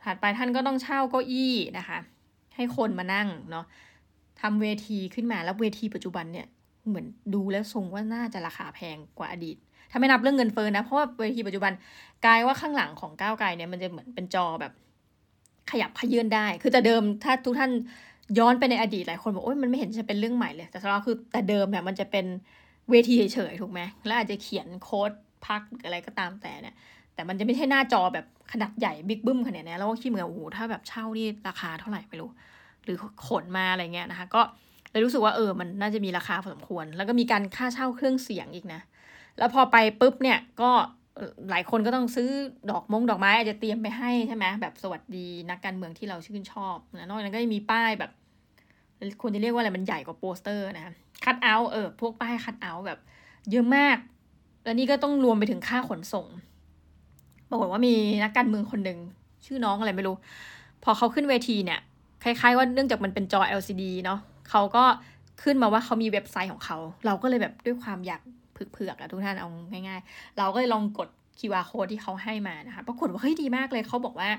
[0.04, 2.00] ถัดไปท่านก็ต้องเช่าเก้าอี้นะคะ
[2.56, 3.66] ให้คนมานั่งเนาะ
[4.42, 6.48] ทำเวทีขึ้นมาแล้วเวทีปัจจุบันเนี่ย
[6.88, 9.58] เหมือนดูแล้วทรงว่าน่าจะราคาแพงกว่าอดีต
[9.92, 11.72] ถ้าไม่นับเรื่องเงินเฟ้อนะ เพราะว่าเวทีปัจจุบัน
[12.26, 14.74] กลายว่าข้างหลังของก้าวไกลเนี่ยมันจะเหมือนเป็นจอแบบ
[15.72, 17.72] ขยับขยื่นได้ คือแต่เดิมถ้าทุกท่าน
[18.40, 22.26] ย้อนไปในอดีตหลายคนบอกโอ้ยมันไม่เห็นจะเป็นเรื่องใหม่เลย แต่สำหรับคือแต่เดิมเนี่ยมันจะเป็น
[22.90, 25.12] เวทีเฉยๆถูกไหมแล้วอาจจะเขียนโค้ด
[25.48, 26.76] พักอะไรก็ตามแต่เนี่ย
[27.14, 32.30] แต่มันจะไม่ใช่หน้าจอแบบขนาดใหญ่บิ๊กบึ้มขนาดนี้แล้วก็คิดเหมือนโอ้โหถ้าแบบเช่านี่ราคาเท่าไหร่ไม่รู้
[32.84, 34.42] หรือขนมาอะไรเงี้ยนะคะ ก็
[34.92, 38.82] เลยรู้สึกว่าเออมันน่าจะมีราคาพอสมควร แล้วก็มีการค่าเช่าเครื่องเสียงอีกนะ
[39.38, 40.72] แล้วพอไปปุ๊บเนี่ยก็
[41.50, 42.30] หลายคนก็ต้องซื้อ
[42.72, 48.12] ดอกมงดอกไม้อาจจะเตรียมไปให้ใช่ไหมแบบสวัสดีนักการเมืองที่เราชื่นชอบนะนอกจากนั้นก็มีป้ายแบบ
[49.22, 50.86] ควรจะเรียกว่าอะไรมันใหญ่กว่าโปสเตอร์นะ
[51.24, 53.00] cutout เออพวกป้าย cutout แบบ
[53.52, 53.98] เยอะมาก
[54.64, 56.28] แล้วนี่ก็ต้องรวมไปถึงค่าขนส่ง
[57.50, 59.00] ปรากฏว่ามีนักการเมืองคนหนึ่ง
[59.46, 60.16] ชื่อน้องอะไรไม่รู้
[60.84, 61.80] พอเขาขึ้นเวทีเนี่ย
[62.24, 64.84] คล้ายๆว่าเนื่องจากมันเป็นจอ LCD เนาะเขาก็
[65.44, 71.10] ขึ้นมาว่าเขามีเว็บไซต์ของเขา เราก็เลยแบบด้วยความอยาก เผือกๆอะทุกท่านเอาง่าย ๆ เราก็เลยลองกด
[71.40, 74.30] QR code ที่เขาให้มานะคะปรากฏว่าเฮ้ยดีมากเลยเขาบอกว่า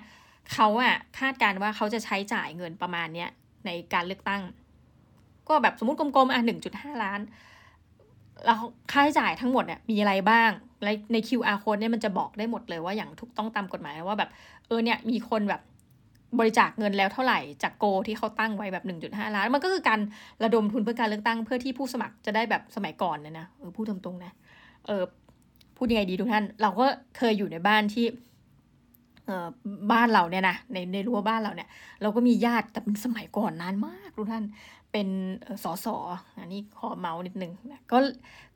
[0.52, 3.30] เขาอะคาดการว่าเขาจะใช้จ่ายเงินประมาณเนี้ย
[3.66, 4.42] ในการเลือกตั้ง
[5.48, 7.20] ก็แบบสมมติกลมๆอะหนึ่งจุดห้าล้าน
[8.46, 8.60] แล้ว
[8.92, 10.50] ค่าใช้จ่ายทั้งหมดเนี่ยมีอะไรบ้าง
[11.12, 14.30] ใน QR code เนี่ยมันจะบอกได้หมดเลยว่าอย่างถูกต้องตามกฎหมายว่าแบบ
[14.66, 15.60] เออเนี่ยมีคนแบบ
[16.38, 20.00] บริจาคเงินแล้วเท่าไหร่จากโกที่เขาตั้งไว้แบบ 1.5 ล้าน มันก็คือการ
[20.44, 24.32] ระดมทุนเพื่อการเลือกตั้งเพื่อที่ผู้สมัครจะได้แบบสมัยก่อนเนี่ยนะเออพูดตรงๆนะ
[24.86, 25.02] เออ
[25.76, 28.06] พูดยังไงดีทุกท่าน เราก็เคยอยู่ในบ้านที่
[29.26, 29.48] เออ
[29.92, 31.68] บ้านเราเนี่ยนะในในรั้วบ้านเราเนี่ย
[32.02, 34.44] เราก็มีญาติแต่เป็นสมัยก่อนนานมากทุกท่าน
[34.92, 35.08] เป็น
[35.64, 35.96] สอสอ
[36.40, 37.98] อันนี้ขอเมาส์นิดนึงนะก็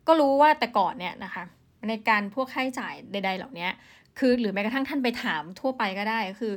[0.07, 1.43] ก็รู้ว่าแต่ก่อนเนี่ยนะคะ
[1.89, 3.69] ในการพวกค่าใช้จ่ายใด ๆ เหล่านี้
[4.19, 6.53] คือหรือแม้กระทั่งท่านไปถามทั่วไปก็ได้คือ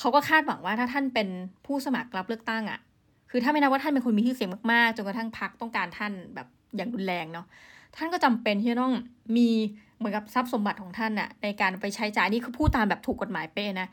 [0.00, 1.28] เขาก็คาดหวังว่าถ้าท่านเป็น
[1.66, 2.80] ผู้สมัครรับเลือกตั้งอะ่ะ
[3.30, 7.46] คือถ้าไม่นับว่าท่านเป็นคนมีชื่อเสียงมากๆ จนกระทั่งพักต้องการท่านแบบอย่างรุนแรงเนาะ
[7.96, 8.94] ท่านก็จำเป็นที่จะต้อง
[9.36, 9.48] มี
[9.98, 13.88] เหมือนกับทรัพย์สมบัติของท่านอะในการไปใช้จ่ายนี่คือพูดตามแบบถูกกฎหมายเป๊ะนะ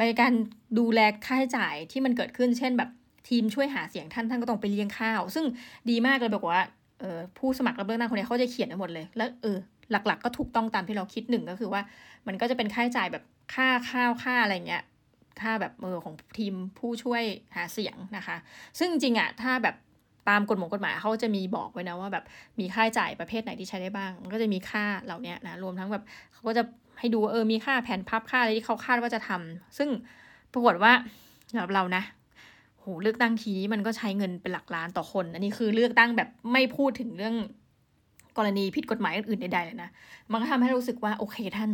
[0.00, 0.32] ในการ
[0.78, 2.90] ดูแลค่าใช้จ่ายที่มันเกิดขึ้น เช่นแบบ
[3.28, 5.44] ทีมช่วยหาเสียงท่านท่านก็ต้องไปเลี้ยงข้าว ซึ่ง
[5.90, 6.62] ดีมากเลยบอกว่า
[7.00, 9.56] เออผู้สมัครรับเลือกตั้งคนนี้เขาจะเขียนไว้หมดเลย แล้วเออ
[9.90, 11.82] หลักๆ ก็ถูกต้องตามที่เราคิดหนึ่งก็คือว่า
[12.26, 14.82] มันก็จะเป็นค่าใช้จ่ายแบบค่าข้าวค่าอะไรเงี้ย
[15.42, 17.22] ค่าแบบเออของทีมผู้ช่วย
[17.56, 18.36] หาเสียงนะคะ
[18.78, 19.76] ซึ่งจริงอะถ้าแบบ
[20.28, 22.24] ตามกฎหมายกฎหมายเขาจะมีบอกไว้นะว่าแบบ
[22.60, 26.62] มีค่าใช้จ่ายประเภทไหนที่ใช้ได้บ้าง มันก็จะมีค่าเหล่านี้นะรวมทั้งแบบเขาก็จะ
[26.98, 29.88] ให้ดูเออมีค่าแผ่นพับค่าอะไรที่เขาคาดว่าจะทำซึ่ง
[30.52, 30.92] ปรากฏว่า
[31.50, 32.02] สำหรับเรานะ
[32.78, 37.34] โหเลือกตั้งทีนี้มันก็ใช้เงินเป็นหลักล้านต่อคน อันนี้คือเลือกตั้งแบบไม่พูดถึงเรื่อง
[38.38, 39.90] กรณีผิดกฎหมายอื่นใดๆเลยนะ
[40.32, 41.70] มันก็ทำให้รู้สึกว่า โอเคท่าน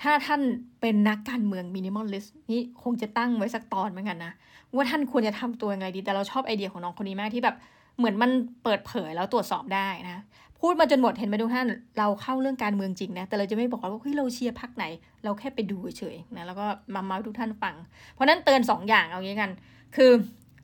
[0.00, 0.40] ถ้าท่าน
[0.80, 4.32] เป็นนักการเมือง minimalist นี่คงจะตั้งไว้สักตอนเหมือนกันนะ
[4.74, 7.56] ว่าท่านควรจะทำตัวยังไงดี แต่เราชอบไอเดียของน้องคนนี้มากที่แบบ
[7.98, 8.30] เหมือนมัน
[8.64, 10.22] เปิดเผยแล้วตรวจสอบได้นะ
[10.60, 11.68] พูดมาจนหมดเห็นไหมทุกท่าน
[11.98, 14.84] เราเข้าเรื่องการเมืองจริงนะ แต่เราจะไม่บอกว่าเฮ้ยเราเชียร์พรรคไหน
[15.24, 17.74] เราแค่ไปดูเฉยๆนะแล้วก็มาเมาท์ทุกท่านฟัง
[18.14, 19.50] เพราะนั้นเตือน2อย่างเอางี้กัน
[19.96, 20.10] คือ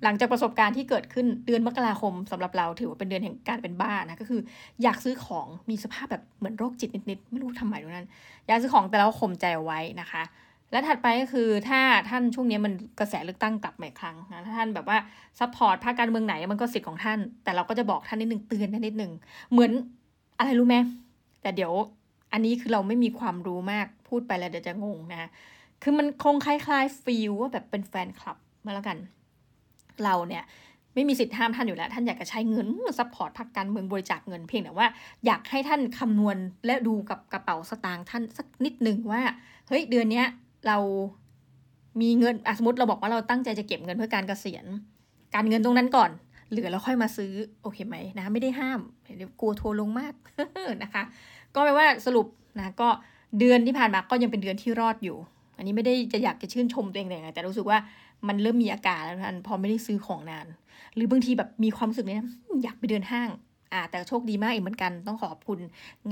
[0.05, 4.41] หลังจากประสบการณ์ที่เกิดขึ้นเดือนมกราคมสำหรับเราถือว่าเป็นเดือนแห่งการเป็นบ้านะก็คือ
[4.83, 8.09] อยากซื้อของมีสภาพแบบเหมือนโรคจิตนิดๆไม่รู้ทำไมตรงนั้น
[8.47, 10.23] อยากซื้อของแต่เราข่มใจเอาไว้นะคะ
[10.73, 14.99] และถัดไปก็คือถ้าท่านช่วงนี้มันกระแสเลือกตั้งกลับมาอีกครั้งนะถ้าท่านแบบว่า
[15.39, 19.13] support พรรคการเมืองไหนมันก็สิทธิ์ของท่าน แต่เราก็จะบอกท่านนิดหนึ่งเตือนท่านนิดหนึ่ง
[19.53, 19.73] เหมือน
[20.39, 20.77] อะไรรู้ไหม
[21.43, 21.73] แต่เดี๋ยว
[22.33, 25.31] อันนี้คือเราไม่มีความรู้มากพูดไปแล้วเดี๋ยวจะงงนะ
[25.83, 28.99] คือมันคงคล้ายๆ feel ว่าแบบเป็นแฟนคลับมาแล้วกัน
[30.05, 30.45] เราเนี่ย
[30.95, 32.69] ไม่มีสิทธิ์ห้ามท่านอยู่แล้ว ท่านอยากจะใช้เงิน
[32.99, 34.87] support พรรคการเมืองบริจาคเงินเพียงแต่ว่า
[35.27, 39.23] อยากให้ท่านคำนวณและดูกับกระเป๋าสตางค์ท่านสักนิดหนึ่งว่า
[39.69, 40.27] เฮ้ยเดือนเนี้ย
[40.67, 40.79] เรา
[42.01, 44.65] มีเงินสมมติเราบอกว่าเราตั้งใจจะเก็บเงินเพื่อการเกษียณ
[45.35, 46.11] การเงินตรงนั้นก่อน
[46.51, 50.15] เหลือแล้วค่อยมาซื้อโอเคไหมนะไม่ได้ห้ามเดี๋ยวกลัวทัวร์ลงมาก
[50.83, 51.03] นะคะ
[51.55, 52.27] ก็แปลว่าสรุป
[52.59, 52.89] นะก็
[53.39, 55.17] เดือนที่ผ่านมาก็ยังเป็นเดือนที่รอดอยู่
[55.57, 57.79] อันนี้ไม่ได้จะอยากจะชื่นชมตัวเองแต่รู้สึกว่า
[58.29, 60.47] มันเริ่มมีอาการแล้วท่านพอไม่ได้ซื้อของนาน
[60.95, 62.25] หรือบางทีแบบมีความรู้สึกเนี่ย
[62.63, 63.29] อยากไปเดินห้าง
[63.73, 65.59] อ่าแต่โชคดีมากอีกเหมือนกันต้องขอบคุณ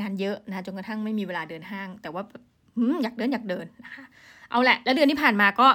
[0.01, 2.23] งานเยอะนะจนกระทั่งไม่มีเวลาเดินห้าง แต่ว่า
[3.03, 4.05] อยากเดินอยากเดินนะคะ
[4.51, 5.69] เอาแหละ แล้วเดือนที่ผ่านมาก็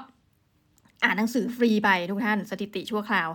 [1.04, 3.30] อ่านหนังสือฟรีไปทุกท่านสถิติชั่วคราว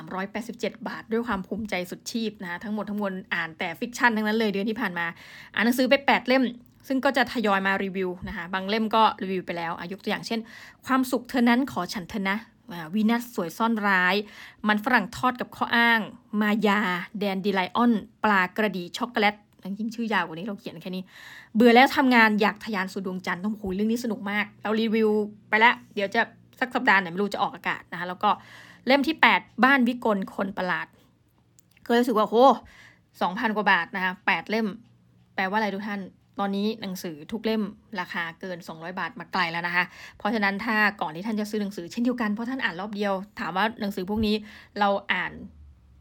[0.00, 5.06] 2,387 บาท ด้วยความภูมิใจสุดชีพนะทั้งหมดทั้งมวลอ่านแต่ fiction ทั้งนั้นเลยเดือนที่ผ่านมา
[5.54, 6.42] อ่านหนังสือไป 8 เล่ม
[6.86, 10.40] ซึ่งก็จะทยอยมารีวิวนะคะบางเล่มก็รีวิวไปแล้วอายุตัวอย่างเช่น
[10.86, 12.38] ความสุขเธอนั้นขอฉันเธอนะ
[12.94, 14.14] วีนัสสวยซ่อนร้าย
[14.68, 16.00] มันฝรั่งทอดกับข้ออ้าง
[16.40, 16.80] มายา
[17.18, 17.92] แดนดีไลออน
[18.24, 21.04] ปลากระดีช็อกโกแลตจริงชื่อยาวกว่านี้เราเขียนแค่นี้
[21.54, 25.10] เบื่อแล้วทำงานอยากทยานสู่ดวงจันทร์ต้องคุยเรื่องนี้สนุกมาก เรารีวิว
[25.48, 26.20] ไปแล้ว เดี๋ยวจะ
[26.60, 28.30] สักสัปดาห์ไหนไม่รู้จะออกอากาศนะคะแล้วก็
[28.86, 30.86] เล่มที่ 8 บ้านวิกลคนประหลาด
[31.86, 32.36] ก็รู้สึกว่าโห
[33.20, 34.66] สองพันกว่าบาทนะคะแปดเล่ม
[35.34, 36.00] แปลว่าอะไรทุกท่าน
[36.38, 37.62] ตอนนี้หนังสือทุกเล่ม
[38.00, 39.84] ราคาเกิน 200 บาทมาไกลแล้วนะคะ
[40.18, 44.34] เพราะฉะนั้นถ้าก่อนที่ท่านจะซื้อหนังสือเช่นเดียวกันเพราะท่านอ่านรอบเดียว ถามว่าหนังสือพวกนี้
[44.78, 45.32] เราอ่าน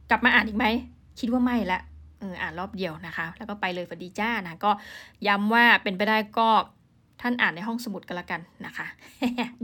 [0.09, 0.65] กลับมาอ่านอีกไหม
[1.19, 1.79] คิดว่าไม่ละ
[2.19, 4.71] เอออ่านรอบเดียวนะคะ แล้วก็ไปเลยฝัดีจ้านะก็
[5.27, 6.49] ย้ำว่าเป็นไปได้ก็
[7.21, 8.85] ท่านอ่านในห้องสมุดกันละกันนะคะ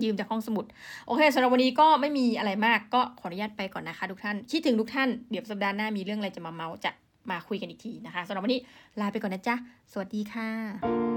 [0.03, 0.65] ยืมจากห้องสมุด
[1.07, 6.91] โอเคสำหรับวันนี้ก็ไม่มีอะไรมากก็ขออนุญาตไปก่อนนะคะ ทุกท่านคิดถึงทุกท่านเดี๋ยวสัปดาห์หน้ามีเรื่องอะไรจะมาเมาจะ
[7.29, 8.61] มาคุยกันอีกทีนะคะสำหรับวันนี้
[9.01, 9.55] ลาไปก่อนนะจ๊ะ
[9.91, 11.08] สวัสดีค่ะ